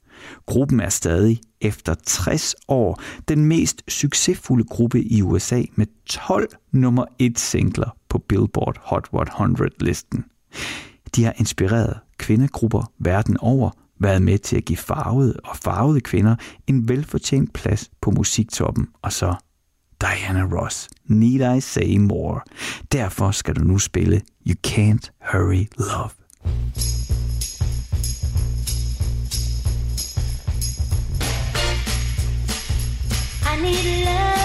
[0.45, 7.05] Gruppen er stadig efter 60 år den mest succesfulde gruppe i USA med 12 nummer
[7.19, 10.25] 1 singler på Billboard Hot 100-listen.
[11.15, 13.69] De har inspireret kvindegrupper verden over,
[13.99, 16.35] været med til at give farvede og farvede kvinder
[16.67, 19.35] en velfortjent plads på musiktoppen, og så
[20.01, 20.89] Diana Ross.
[21.05, 22.41] Need I say more?
[22.91, 26.09] Derfor skal du nu spille You Can't Hurry Love.
[33.43, 34.36] I need love,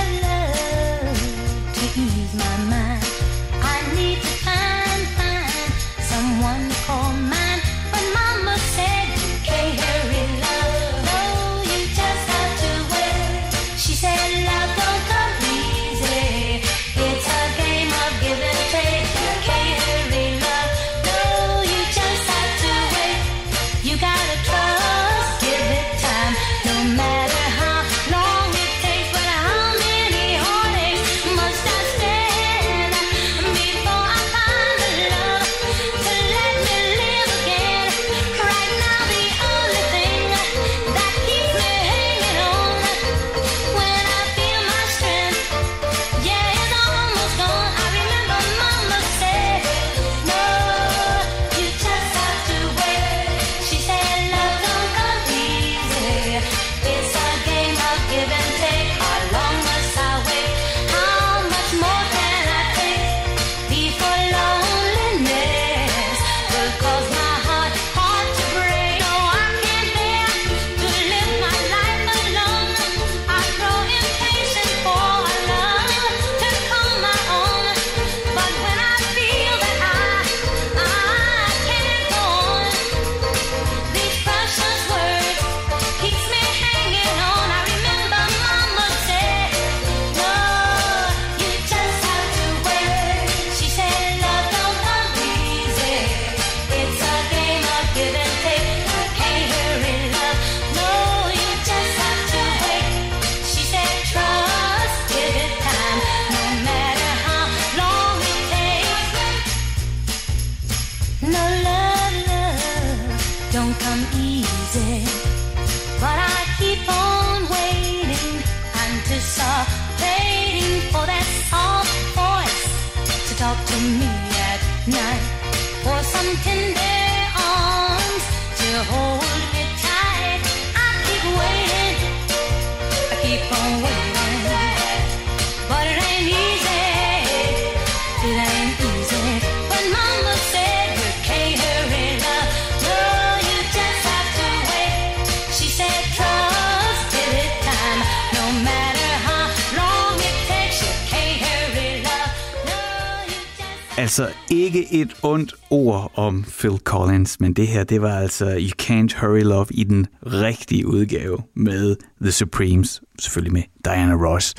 [154.83, 159.21] ikke et ondt ord om Phil Collins, men det her, det var altså You Can't
[159.21, 164.55] Hurry Love i den rigtige udgave med The Supremes, selvfølgelig med Diana Ross.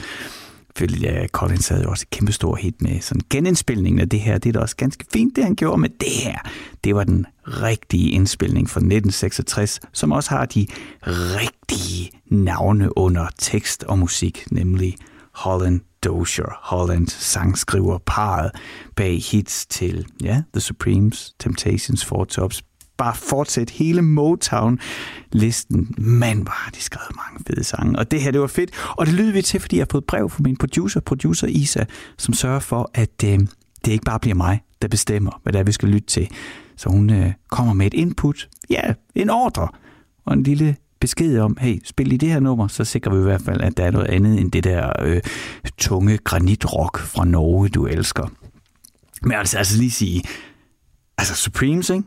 [0.75, 4.37] Phil ja, Collins havde jo også et kæmpestor hit med sådan genindspilningen af det her.
[4.37, 6.37] Det er da også ganske fint, det han gjorde med det her.
[6.83, 10.67] Det var den rigtige indspilning fra 1966, som også har de
[11.07, 14.95] rigtige navne under tekst og musik, nemlig
[15.33, 18.51] Holland Dozier, Holland sangskriver parret
[18.95, 22.63] bag hits til ja, The Supremes, Temptations, Four Tops,
[22.97, 25.95] bare fortsæt hele Motown-listen.
[25.97, 27.99] Man, var de skrev mange fede sange.
[27.99, 28.71] Og det her, det var fedt.
[28.97, 31.83] Og det lyder vi til, fordi jeg har fået brev fra min producer, producer Isa,
[32.17, 33.39] som sørger for, at øh,
[33.85, 36.29] det ikke bare bliver mig, der bestemmer, hvad det er, vi skal lytte til.
[36.75, 39.67] Så hun øh, kommer med et input, ja, en ordre,
[40.25, 43.23] og en lille besked om, hey, spil i det her nummer, så sikrer vi i
[43.23, 45.21] hvert fald, at der er noget andet end det der øh,
[45.77, 48.27] tunge granitrock fra Norge, du elsker.
[49.21, 50.23] Men altså, altså lige sige,
[51.17, 52.03] altså Supremes, ikke?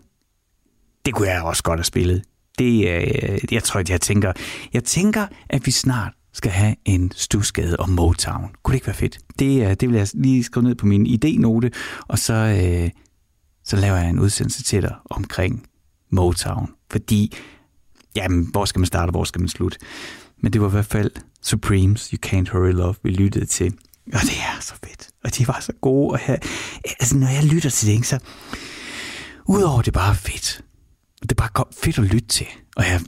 [1.07, 2.23] det kunne jeg også godt have spillet.
[2.59, 4.33] Det, øh, jeg tror, at jeg tænker,
[4.73, 8.51] jeg tænker, at vi snart skal have en stusgade om Motown.
[8.63, 9.19] Kunne det ikke være fedt?
[9.39, 11.69] Det, øh, det vil jeg lige skrive ned på min idénote,
[12.09, 12.91] og så, øh,
[13.65, 15.67] så laver jeg en udsendelse til dig omkring
[16.11, 16.71] Motown.
[16.91, 17.33] Fordi,
[18.17, 19.79] jamen, hvor skal man starte, og hvor skal man slutte?
[20.41, 21.11] Men det var i hvert fald
[21.43, 23.75] Supremes, You Can't Hurry Love, vi lyttede til.
[24.07, 25.09] Og det er så fedt.
[25.25, 26.13] Og de var så gode.
[26.13, 26.39] Og jeg,
[26.85, 28.19] altså, når jeg lytter til det, ikke, så
[29.47, 30.61] udover det bare fedt,
[31.23, 32.47] det er bare fedt at lytte til.
[32.77, 33.01] Og jeg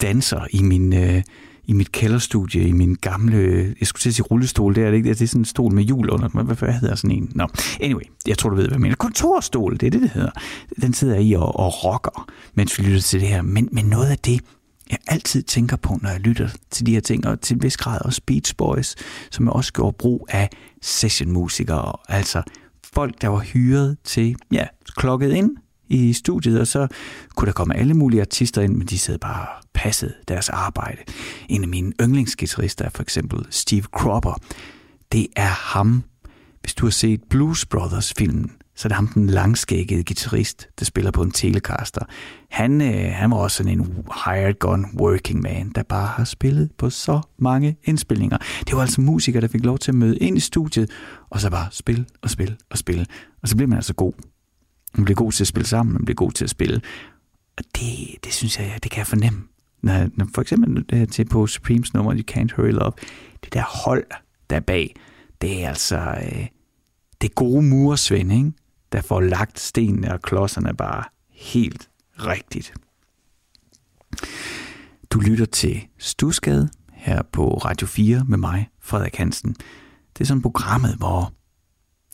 [0.00, 0.92] danser i min...
[0.92, 1.22] Øh,
[1.66, 4.96] i mit kælderstudie, i min gamle, jeg skulle til at sige rullestol, det er det
[4.96, 7.32] ikke, det er sådan en stol med hjul under, hvad, hvad hedder sådan en?
[7.34, 7.48] Nå,
[7.80, 8.96] anyway, jeg tror du ved, hvad jeg mener.
[8.96, 10.30] Kontorstol, det er det, det hedder.
[10.80, 13.42] Den sidder jeg i og, og rocker, mens vi lytter til det her.
[13.42, 14.40] Men, men noget af det,
[14.90, 17.76] jeg altid tænker på, når jeg lytter til de her ting, og til en vis
[17.76, 18.94] grad også Beach Boys,
[19.30, 20.50] som jeg også gjorde brug af
[20.82, 22.42] sessionmusikere, altså
[22.94, 25.56] folk, der var hyret til, ja, klokket ind
[25.88, 26.88] i studiet, og så
[27.36, 30.98] kunne der komme alle mulige artister ind, men de sad bare og passede deres arbejde.
[31.48, 34.40] En af mine yndlingsgitarrister er for eksempel Steve Cropper.
[35.12, 36.02] det er ham.
[36.60, 41.10] Hvis du har set Blues Brothers-filmen, så er det ham, den langskækkede guitarist, der spiller
[41.10, 42.04] på en Telecaster.
[42.50, 46.70] Han, øh, han var også sådan en hired gun working man, der bare har spillet
[46.78, 48.38] på så mange indspilninger.
[48.66, 50.90] Det var altså musikere, der fik lov til at møde ind i studiet,
[51.30, 53.06] og så bare spille og spille og spille.
[53.42, 54.12] Og så bliver man altså god.
[54.96, 56.80] Man bliver god til at spille sammen, man bliver god til at spille.
[57.56, 59.42] Og det, det synes jeg, det kan jeg fornemme.
[59.82, 62.92] Når, når for eksempel det her til på Supremes nummer, You Can't Hurry Love,
[63.44, 64.04] det der hold
[64.50, 64.94] der bag,
[65.40, 66.46] det er altså øh,
[67.20, 68.52] det gode muresvend, ikke?
[68.92, 71.88] der får lagt stenene og klodserne bare helt
[72.18, 72.74] rigtigt.
[75.10, 79.56] Du lytter til Stusgade her på Radio 4 med mig, Frederik Hansen.
[80.12, 81.32] Det er sådan programmet, hvor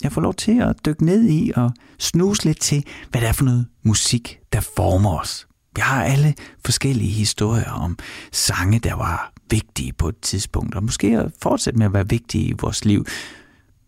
[0.02, 3.32] jeg får lov til at dykke ned i og snuse lidt til, hvad det er
[3.32, 5.46] for noget musik, der former os.
[5.76, 6.34] Vi har alle
[6.64, 7.98] forskellige historier om
[8.32, 12.44] sange, der var vigtige på et tidspunkt, og måske at fortsætte med at være vigtige
[12.44, 13.06] i vores liv.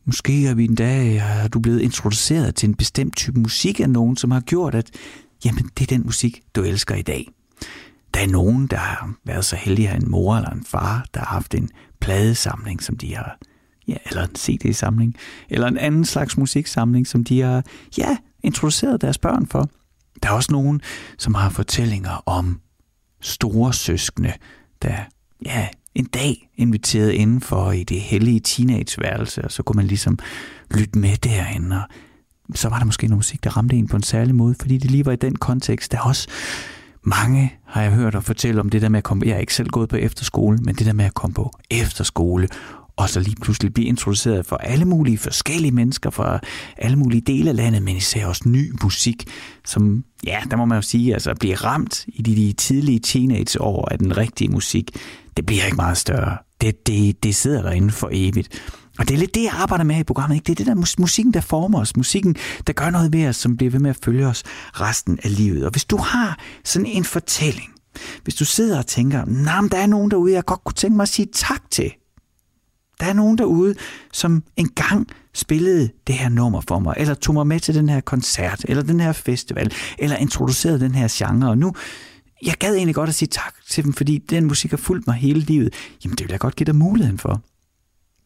[0.04, 3.90] Måske er vi en dag, er du blevet introduceret til en bestemt type musik af
[3.90, 4.90] nogen, som har gjort, at
[5.44, 7.28] jamen, det er den musik, du elsker i dag.
[8.14, 11.06] Der er nogen, der har været så heldige at have en mor eller en far,
[11.14, 13.38] der har haft en pladesamling, som de har,
[13.88, 15.16] ja, eller en CD-samling,
[15.50, 17.64] eller en anden slags musiksamling, som de har,
[17.98, 19.68] ja, introduceret deres børn for.
[20.22, 20.80] Der er også nogen,
[21.18, 22.60] som har fortællinger om
[23.20, 24.32] store søskende,
[24.82, 24.94] der
[25.44, 30.18] ja, en dag inviteret indenfor i det hellige teenageværelse, og så kunne man ligesom
[30.70, 31.88] lytte med derinde, og
[32.54, 34.90] så var der måske noget musik, der ramte en på en særlig måde, fordi det
[34.90, 35.92] lige var i den kontekst.
[35.92, 36.28] Der er også
[37.02, 39.54] mange, har jeg hørt at fortælle om det der med at komme, jeg er ikke
[39.54, 42.48] selv gået på efterskole, men det der med at komme på efterskole,
[42.96, 46.40] og så lige pludselig blive introduceret for alle mulige forskellige mennesker fra
[46.76, 49.24] alle mulige dele af landet, men især også ny musik,
[49.66, 53.88] som, ja, der må man jo sige, altså blive ramt i de, de tidlige teenageår
[53.90, 54.90] af den rigtige musik,
[55.36, 56.36] det bliver ikke meget større.
[56.60, 58.62] Det, det, det sidder derinde for evigt.
[58.98, 60.36] Og det er lidt det, jeg arbejder med i programmet.
[60.36, 60.44] Ikke?
[60.44, 61.96] Det er det der musikken, der former os.
[61.96, 62.36] Musikken,
[62.66, 64.42] der gør noget ved os, som bliver ved med at følge os
[64.80, 65.64] resten af livet.
[65.64, 67.70] Og hvis du har sådan en fortælling,
[68.22, 71.02] hvis du sidder og tænker, nah, der er nogen derude, jeg godt kunne tænke mig
[71.02, 71.92] at sige tak til.
[73.04, 73.74] Der er nogen derude,
[74.12, 78.00] som engang spillede det her nummer for mig, eller tog mig med til den her
[78.00, 81.72] koncert, eller den her festival, eller introducerede den her genre, og nu,
[82.42, 85.16] jeg gad egentlig godt at sige tak til dem, fordi den musik har fulgt mig
[85.16, 85.74] hele livet.
[86.04, 87.42] Jamen, det vil jeg godt give dig muligheden for.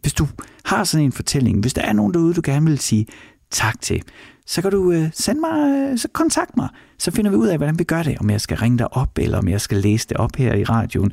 [0.01, 0.27] Hvis du
[0.65, 3.07] har sådan en fortælling, hvis der er nogen derude, du gerne vil sige
[3.51, 4.03] tak til,
[4.47, 6.69] så kan du øh, sende mig, øh, så kontakt mig.
[6.99, 8.19] Så finder vi ud af, hvordan vi gør det.
[8.19, 10.65] Om jeg skal ringe dig op, eller om jeg skal læse det op her i
[10.65, 11.13] radioen.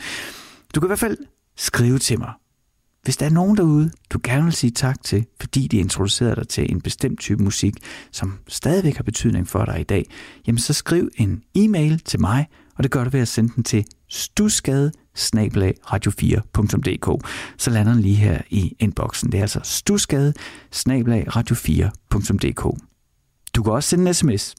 [0.76, 1.18] Du kan i hvert fald
[1.58, 2.32] skrive til mig.
[3.06, 6.48] Hvis der er nogen derude, du gerne vil sige tak til, fordi de introducerede dig
[6.48, 7.74] til en bestemt type musik,
[8.12, 10.06] som stadigvæk har betydning for dig i dag,
[10.48, 12.48] jamen så skriv en e-mail til mig,
[12.78, 17.28] og det gør du ved at sende den til stusgade radio4.dk.
[17.58, 19.32] Så lander den lige her i inboxen.
[19.32, 20.34] Det er altså stusgade
[20.76, 22.80] radio4.dk.
[23.56, 24.56] Du kan også sende en sms.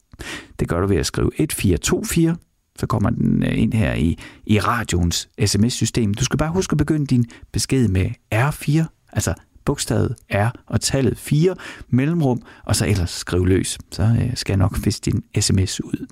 [0.60, 2.36] Det gør du ved at skrive 1424,
[2.78, 6.14] så kommer den øh, ind her i, i radioens sms-system.
[6.14, 11.18] Du skal bare huske at begynde din besked med R4, altså bogstavet R og tallet
[11.18, 11.54] 4,
[11.88, 13.78] mellemrum, og så ellers skriv løs.
[13.92, 16.06] Så øh, skal jeg nok fiske din sms ud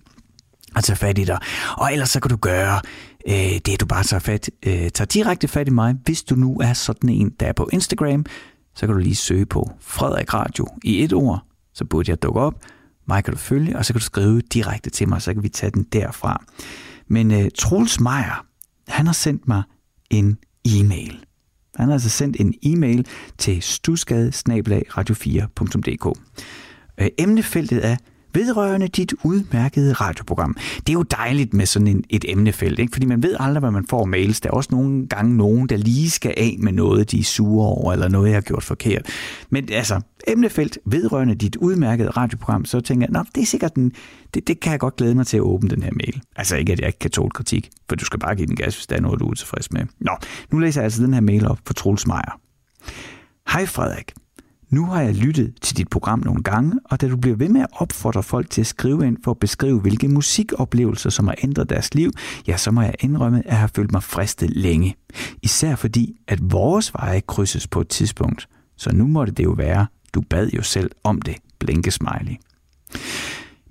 [0.75, 1.39] og tage fat i dig.
[1.77, 2.81] Og ellers så kan du gøre
[3.29, 5.95] øh, det, du bare tager, fat, øh, tager direkte fat i mig.
[6.05, 8.25] Hvis du nu er sådan en, der er på Instagram,
[8.75, 11.45] så kan du lige søge på Frederik Radio i et ord,
[11.75, 12.55] så burde jeg dukke op.
[13.07, 15.49] Mig kan du følge, og så kan du skrive direkte til mig, så kan vi
[15.49, 16.45] tage den derfra.
[17.09, 18.47] Men øh, Troels Meier,
[18.89, 19.63] han har sendt mig
[20.11, 21.25] en e-mail.
[21.77, 23.07] Han har altså sendt en e-mail
[23.39, 26.19] til stusgade radio4.dk.
[27.01, 27.97] Øh, emnefeltet er
[28.35, 30.57] vedrørende dit udmærkede radioprogram.
[30.77, 32.93] Det er jo dejligt med sådan en, et emnefelt, ikke?
[32.93, 34.41] fordi man ved aldrig, hvad man får mails.
[34.41, 37.69] Der er også nogle gange nogen, der lige skal af med noget, de er sure
[37.69, 39.07] over, eller noget, jeg har gjort forkert.
[39.51, 43.93] Men altså, emnefelt vedrørende dit udmærkede radioprogram, så tænker jeg, det er sikkert den,
[44.35, 46.23] det, det kan jeg godt glæde mig til at åbne den her mail.
[46.37, 48.77] Altså ikke, at jeg ikke kan tåle kritik, for du skal bare give den gas,
[48.77, 49.83] hvis der er noget, du er utilfreds med.
[50.01, 50.13] Nå,
[50.53, 52.41] nu læser jeg altså den her mail op for Troels Meier.
[53.49, 54.13] Hej Frederik.
[54.71, 57.61] Nu har jeg lyttet til dit program nogle gange, og da du bliver ved med
[57.61, 61.71] at opfordre folk til at skrive ind for at beskrive, hvilke musikoplevelser, som har ændret
[61.71, 62.11] deres liv,
[62.47, 64.97] ja, så må jeg indrømme, at jeg har følt mig fristet længe.
[65.43, 68.49] Især fordi, at vores veje krydses på et tidspunkt.
[68.77, 72.37] Så nu måtte det jo være, du bad jo selv om det, blinke smiley.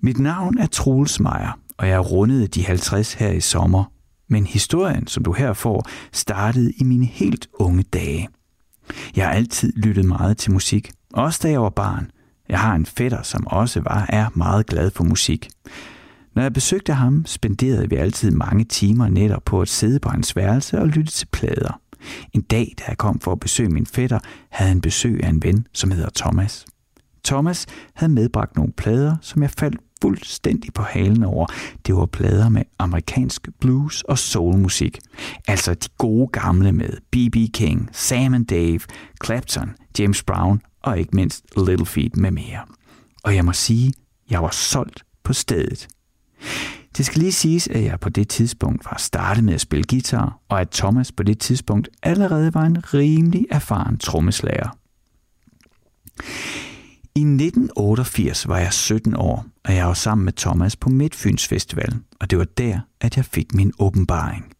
[0.01, 3.83] Mit navn er Troels Meier, og jeg rundede rundet de 50 her i sommer.
[4.29, 8.29] Men historien, som du her får, startede i mine helt unge dage–
[9.15, 12.11] jeg har altid lyttet meget til musik, også da jeg var barn.
[12.49, 15.49] Jeg har en fætter, som også var er meget glad for musik.
[16.35, 20.35] Når jeg besøgte ham, spenderede vi altid mange timer netop på at sidde på hans
[20.35, 21.79] værelse og lytte til plader.
[22.33, 24.19] En dag, da jeg kom for at besøge min fætter,
[24.49, 26.65] havde han besøg af en ven, som hedder Thomas.
[27.25, 31.45] Thomas havde medbragt nogle plader, som jeg faldt fuldstændig på halen over.
[31.87, 34.99] Det var plader med amerikansk blues og soulmusik.
[35.47, 37.35] Altså de gode gamle med B.B.
[37.53, 38.79] King, Sam and Dave,
[39.25, 42.59] Clapton, James Brown og ikke mindst Little Feat med mere.
[43.23, 43.93] Og jeg må sige,
[44.29, 45.87] jeg var solgt på stedet.
[46.97, 50.39] Det skal lige siges, at jeg på det tidspunkt var startet med at spille guitar,
[50.49, 54.69] og at Thomas på det tidspunkt allerede var en rimelig erfaren trommeslager.
[57.15, 61.95] I 1988 var jeg 17 år, og jeg var sammen med Thomas på Midtfyns Festival,
[62.19, 64.53] og det var der, at jeg fik min åbenbaring.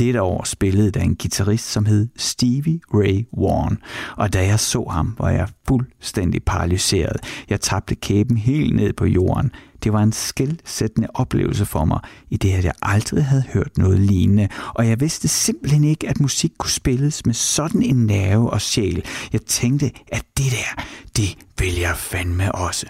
[0.00, 3.78] Dette år spillede der en guitarist, som hed Stevie Ray Vaughan,
[4.16, 7.16] og da jeg så ham, var jeg fuldstændig paralyseret.
[7.50, 9.50] Jeg tabte kæben helt ned på jorden.
[9.84, 13.98] Det var en skældsættende oplevelse for mig, i det at jeg aldrig havde hørt noget
[13.98, 18.60] lignende, og jeg vidste simpelthen ikke, at musik kunne spilles med sådan en nerve og
[18.60, 19.04] sjæl.
[19.32, 20.84] Jeg tænkte, at det der,
[21.16, 22.86] det vil jeg fandme også.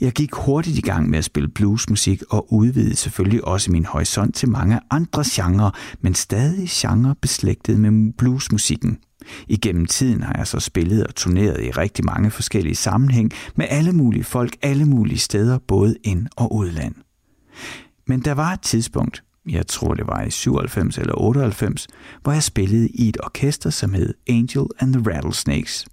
[0.00, 4.34] Jeg gik hurtigt i gang med at spille bluesmusik og udvidede selvfølgelig også min horisont
[4.34, 8.98] til mange andre genrer, men stadig genre beslægtet med bluesmusikken.
[9.48, 13.92] Igennem tiden har jeg så spillet og turneret i rigtig mange forskellige sammenhæng med alle
[13.92, 16.94] mulige folk, alle mulige steder, både ind- og udland.
[18.06, 21.86] Men der var et tidspunkt, jeg tror det var i 97 eller 98,
[22.22, 25.86] hvor jeg spillede i et orkester, som hed Angel and the Rattlesnakes.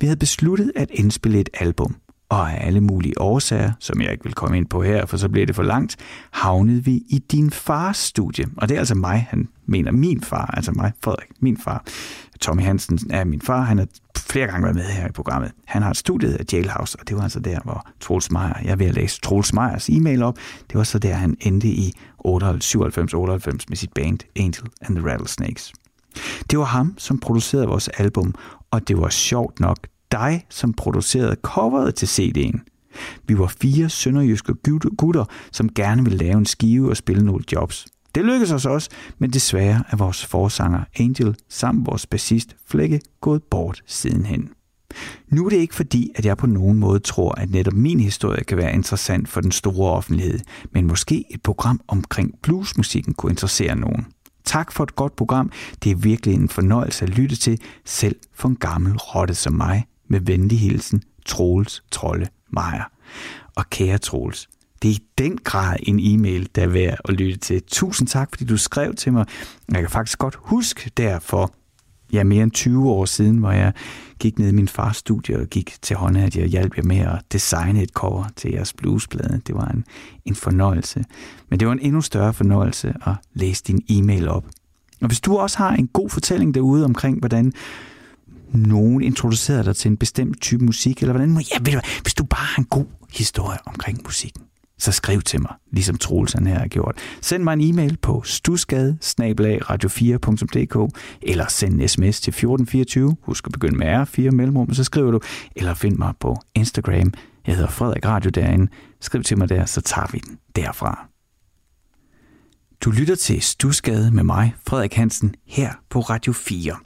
[0.00, 1.96] Vi havde besluttet at indspille et album,
[2.30, 5.28] og af alle mulige årsager, som jeg ikke vil komme ind på her, for så
[5.28, 5.96] bliver det for langt,
[6.30, 8.44] havnede vi i din fars studie.
[8.56, 11.84] Og det er altså mig, han mener min far, altså mig, Frederik, min far.
[12.40, 15.52] Tommy Hansen er min far, han har flere gange været med her i programmet.
[15.64, 18.78] Han har et studie af Jailhouse, og det var altså der, hvor Troels Meier, jeg
[18.78, 20.38] vil læse Troels Meyers e-mail op,
[20.70, 21.94] det var så der, han endte i
[22.26, 22.28] 97-98
[23.68, 25.72] med sit band Angel and the Rattlesnakes.
[26.50, 28.34] Det var ham, som producerede vores album,
[28.70, 29.78] og det var sjovt nok
[30.12, 32.60] dig, som producerede coveret til CD'en.
[33.26, 34.54] Vi var fire sønderjyske
[34.98, 37.86] gutter, som gerne ville lave en skive og spille nogle jobs.
[38.14, 43.42] Det lykkedes os også, men desværre er vores forsanger Angel samt vores bassist Flække gået
[43.42, 44.50] bort sidenhen.
[45.28, 48.44] Nu er det ikke fordi, at jeg på nogen måde tror, at netop min historie
[48.44, 50.38] kan være interessant for den store offentlighed,
[50.72, 54.06] men måske et program omkring bluesmusikken kunne interessere nogen.
[54.44, 55.50] Tak for et godt program.
[55.84, 59.84] Det er virkelig en fornøjelse at lytte til, selv for en gammel rotte som mig.
[60.10, 62.90] Med venlig hilsen, Troels Trolle Meier.
[63.56, 64.48] Og kære Troels,
[64.82, 67.62] det er i den grad en e-mail, der er værd at lytte til.
[67.62, 69.26] Tusind tak, fordi du skrev til mig.
[69.72, 71.52] Jeg kan faktisk godt huske derfor,
[72.12, 73.72] ja, mere end 20 år siden, hvor jeg
[74.18, 76.98] gik ned i min fars studie og gik til hånden, at jeg hjalp jer med
[76.98, 79.40] at designe et cover til jeres bluesblade.
[79.46, 79.84] Det var en,
[80.24, 81.04] en fornøjelse.
[81.48, 84.44] Men det var en endnu større fornøjelse at læse din e-mail op.
[85.00, 87.52] Og hvis du også har en god fortælling derude omkring, hvordan
[88.52, 92.24] nogen introducerede dig til en bestemt type musik, eller hvordan, ja, ved du, hvis du
[92.24, 94.42] bare har en god historie omkring musikken,
[94.78, 96.98] så skriv til mig, ligesom Troels her har gjort.
[97.20, 103.16] Send mig en e-mail på stusgade radio4.dk eller send en sms til 1424.
[103.22, 105.20] Husk at begynde med R4 mellemrum, så skriver du,
[105.56, 107.12] eller find mig på Instagram.
[107.46, 108.68] Jeg hedder Frederik Radio derinde.
[109.00, 111.06] Skriv til mig der, så tager vi den derfra.
[112.84, 116.76] Du lytter til Stusgade med mig, Frederik Hansen, her på Radio 4.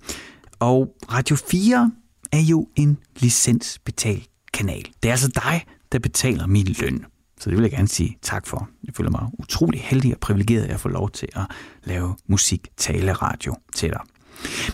[0.65, 1.93] Og Radio 4
[2.33, 4.87] er jo en licensbetalt kanal.
[5.03, 7.05] Det er altså dig, der betaler min løn.
[7.41, 8.69] Så det vil jeg gerne sige tak for.
[8.85, 11.43] Jeg føler mig utrolig heldig og privilegeret, at jeg får lov til at
[11.85, 14.01] lave musik, tale, radio til dig.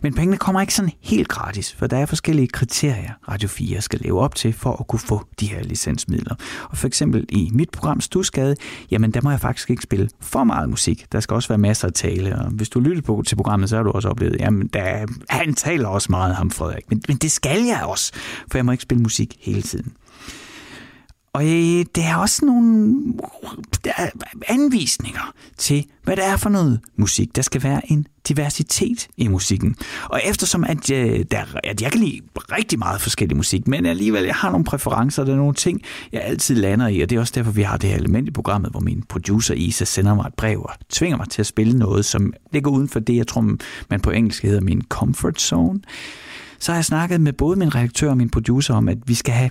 [0.02, 4.00] Men pengene kommer ikke sådan helt gratis, for der er forskellige kriterier, Radio 4 skal
[4.00, 6.34] leve op til for at kunne få de her licensmidler.
[6.70, 8.56] Og for eksempel i mit program Stusgade,
[8.90, 11.06] jamen der må jeg faktisk ikke spille for meget musik.
[11.12, 13.76] Der skal også være masser af tale, og hvis du lytter på til programmet, så
[13.76, 16.84] har du også oplevet, jamen der, han taler også meget, ham Frederik.
[16.88, 18.12] Men, men det skal jeg også,
[18.50, 19.92] for jeg må ikke spille musik hele tiden.
[21.32, 22.94] Og øh, det er også nogle
[24.48, 27.36] anvisninger til, hvad det er for noget musik.
[27.36, 29.76] Der skal være en diversitet i musikken.
[30.04, 34.24] Og eftersom at, øh, der, at jeg kan lide rigtig meget forskellig musik, men alligevel
[34.24, 37.20] jeg har nogle præferencer, der er nogle ting, jeg altid lander i, og det er
[37.20, 40.26] også derfor, vi har det her element i programmet, hvor min producer Isa sender mig
[40.26, 43.26] et brev og tvinger mig til at spille noget, som ligger uden for det, jeg
[43.26, 43.56] tror,
[43.90, 45.80] man på engelsk hedder min comfort zone.
[46.58, 49.34] Så har jeg snakket med både min redaktør og min producer om, at vi skal
[49.34, 49.50] have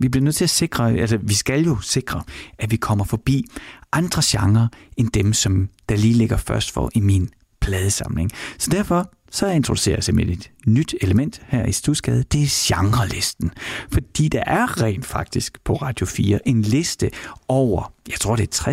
[0.00, 2.22] vi bliver nødt til at sikre, altså vi skal jo sikre,
[2.58, 3.44] at vi kommer forbi
[3.92, 7.30] andre genrer end dem, som der lige ligger først for i min
[7.60, 8.30] pladesamling.
[8.58, 12.22] Så derfor så introducerer jeg simpelthen et nyt element her i Stusgade.
[12.22, 13.50] Det er genrelisten.
[13.92, 17.10] Fordi der er rent faktisk på Radio 4 en liste
[17.48, 18.72] over, jeg tror det er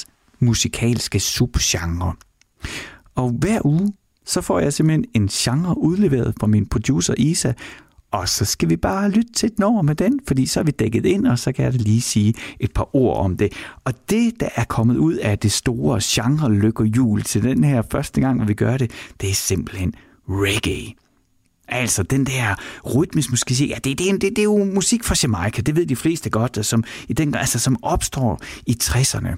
[0.00, 0.04] 60-70
[0.38, 2.14] musikalske subgenre.
[3.14, 3.92] Og hver uge,
[4.26, 7.52] så får jeg simpelthen en genre udleveret fra min producer Isa,
[8.10, 10.70] og så skal vi bare lytte til et nummer med den, fordi så er vi
[10.70, 13.52] dækket ind, og så kan jeg lige sige et par ord om det.
[13.84, 17.82] Og det, der er kommet ud af det store genre lykke jul til den her
[17.90, 18.90] første gang, hvor vi gør det,
[19.20, 19.94] det er simpelthen
[20.28, 20.94] reggae.
[21.68, 22.54] Altså den der
[22.94, 25.96] rytmisk musik, ja, det, det, det, det er jo musik fra Jamaica, det ved de
[25.96, 29.36] fleste godt, som, i den, altså, som opstår i 60'erne.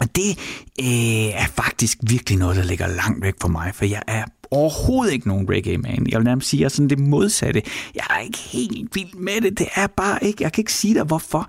[0.00, 0.38] Og det
[0.80, 4.24] øh, er faktisk virkelig noget, der ligger langt væk for mig, for jeg er
[4.54, 6.06] overhovedet ikke nogen reggae-man.
[6.08, 7.62] Jeg vil nærmest sige, at jeg er sådan det modsatte.
[7.94, 9.58] Jeg er ikke helt vild med det.
[9.58, 10.42] Det er bare ikke.
[10.42, 11.48] Jeg kan ikke sige dig, hvorfor.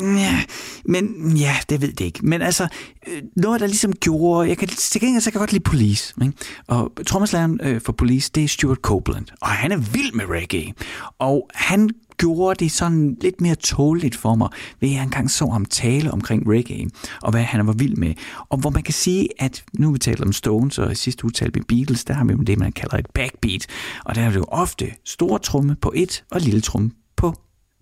[0.00, 0.44] Ja,
[0.84, 2.26] men ja, det ved det ikke.
[2.26, 2.68] Men altså,
[3.06, 4.48] øh, noget, der ligesom gjorde...
[4.48, 6.14] Jeg kan, til gengæld, så kan jeg godt lide Police.
[6.22, 6.34] Ikke?
[6.66, 9.26] Og trommeslageren øh, for Police, det er Stuart Copeland.
[9.40, 10.72] Og han er vild med reggae.
[11.18, 11.90] Og han
[12.20, 14.48] gjorde det sådan lidt mere tåligt for mig,
[14.80, 16.90] ved at jeg engang så ham tale omkring reggae,
[17.22, 18.14] og hvad han var vild med.
[18.48, 21.32] Og hvor man kan sige, at nu vi taler om Stones, og i sidste uge
[21.32, 23.66] talte vi Beatles, der har vi det, man kalder et backbeat.
[24.04, 27.34] Og der er det jo ofte store tromme på et, og lille tromme på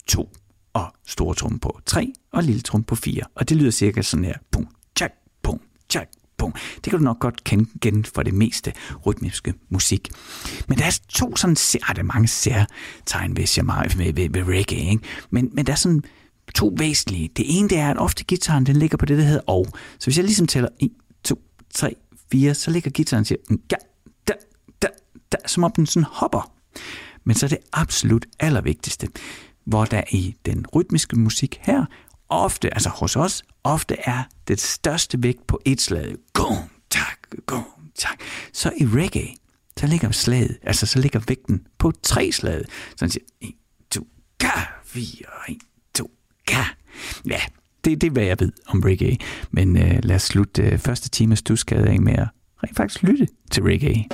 [0.07, 0.29] to
[0.73, 3.23] og store tromme på tre, og lille tromme på fire.
[3.35, 4.35] Og det lyder cirka sådan her.
[4.53, 4.67] Pum,
[4.97, 5.13] tjak,
[5.43, 6.09] pum, tjak,
[6.39, 6.55] bum.
[6.75, 8.73] Det kan du nok godt kende igen for det meste
[9.07, 10.11] rytmiske musik.
[10.69, 11.57] Men der er to sådan,
[11.89, 15.05] ah, der er mange særtegn ved, Jamaica, ved, ved, ved reggae, ikke?
[15.31, 16.03] Men, men der er sådan
[16.55, 17.31] to væsentlige.
[17.37, 19.67] Det ene det er, at ofte gitaren den ligger på det, der hedder og.
[19.99, 20.91] Så hvis jeg ligesom tæller 1,
[21.25, 21.43] 2,
[21.75, 21.95] 3,
[22.33, 23.77] 4, så ligger gitaren til mm, ja,
[24.29, 24.33] da,
[24.83, 24.89] da,
[25.33, 26.53] da, som om den sådan hopper.
[27.25, 29.09] Men så er det absolut allervigtigste,
[29.65, 31.85] hvor der i den rytmiske musik her,
[32.29, 36.15] ofte, altså hos os, ofte er det største vægt på et slag.
[36.33, 38.19] Gong, tak, gong, tak.
[38.53, 39.35] Så i reggae,
[39.77, 42.63] så ligger slaget, altså så ligger vægten på tre slag.
[42.91, 43.53] Så han siger, 1,
[43.91, 44.07] 2,
[44.41, 45.05] ka, 4,
[45.49, 45.57] 1,
[45.95, 46.11] 2,
[46.47, 46.63] ka.
[47.27, 47.41] Ja,
[47.85, 49.17] det, det er, hvad jeg ved om reggae.
[49.51, 52.29] Men øh, lad os slutte øh, første times duskade af med at
[52.65, 54.05] rent faktisk lytte til reggae.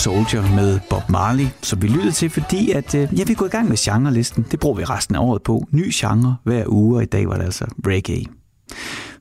[0.00, 3.48] Soldier med Bob Marley, som vi lyttede til, fordi at, øh, ja, vi er gået
[3.48, 4.46] i gang med genrelisten.
[4.50, 5.66] Det bruger vi resten af året på.
[5.70, 8.24] Ny genre hver uge, og i dag var det altså reggae.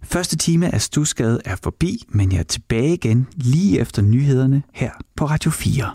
[0.04, 4.92] Første time af Stusgade er forbi, men jeg er tilbage igen lige efter nyhederne her
[5.16, 5.92] på Radio 4.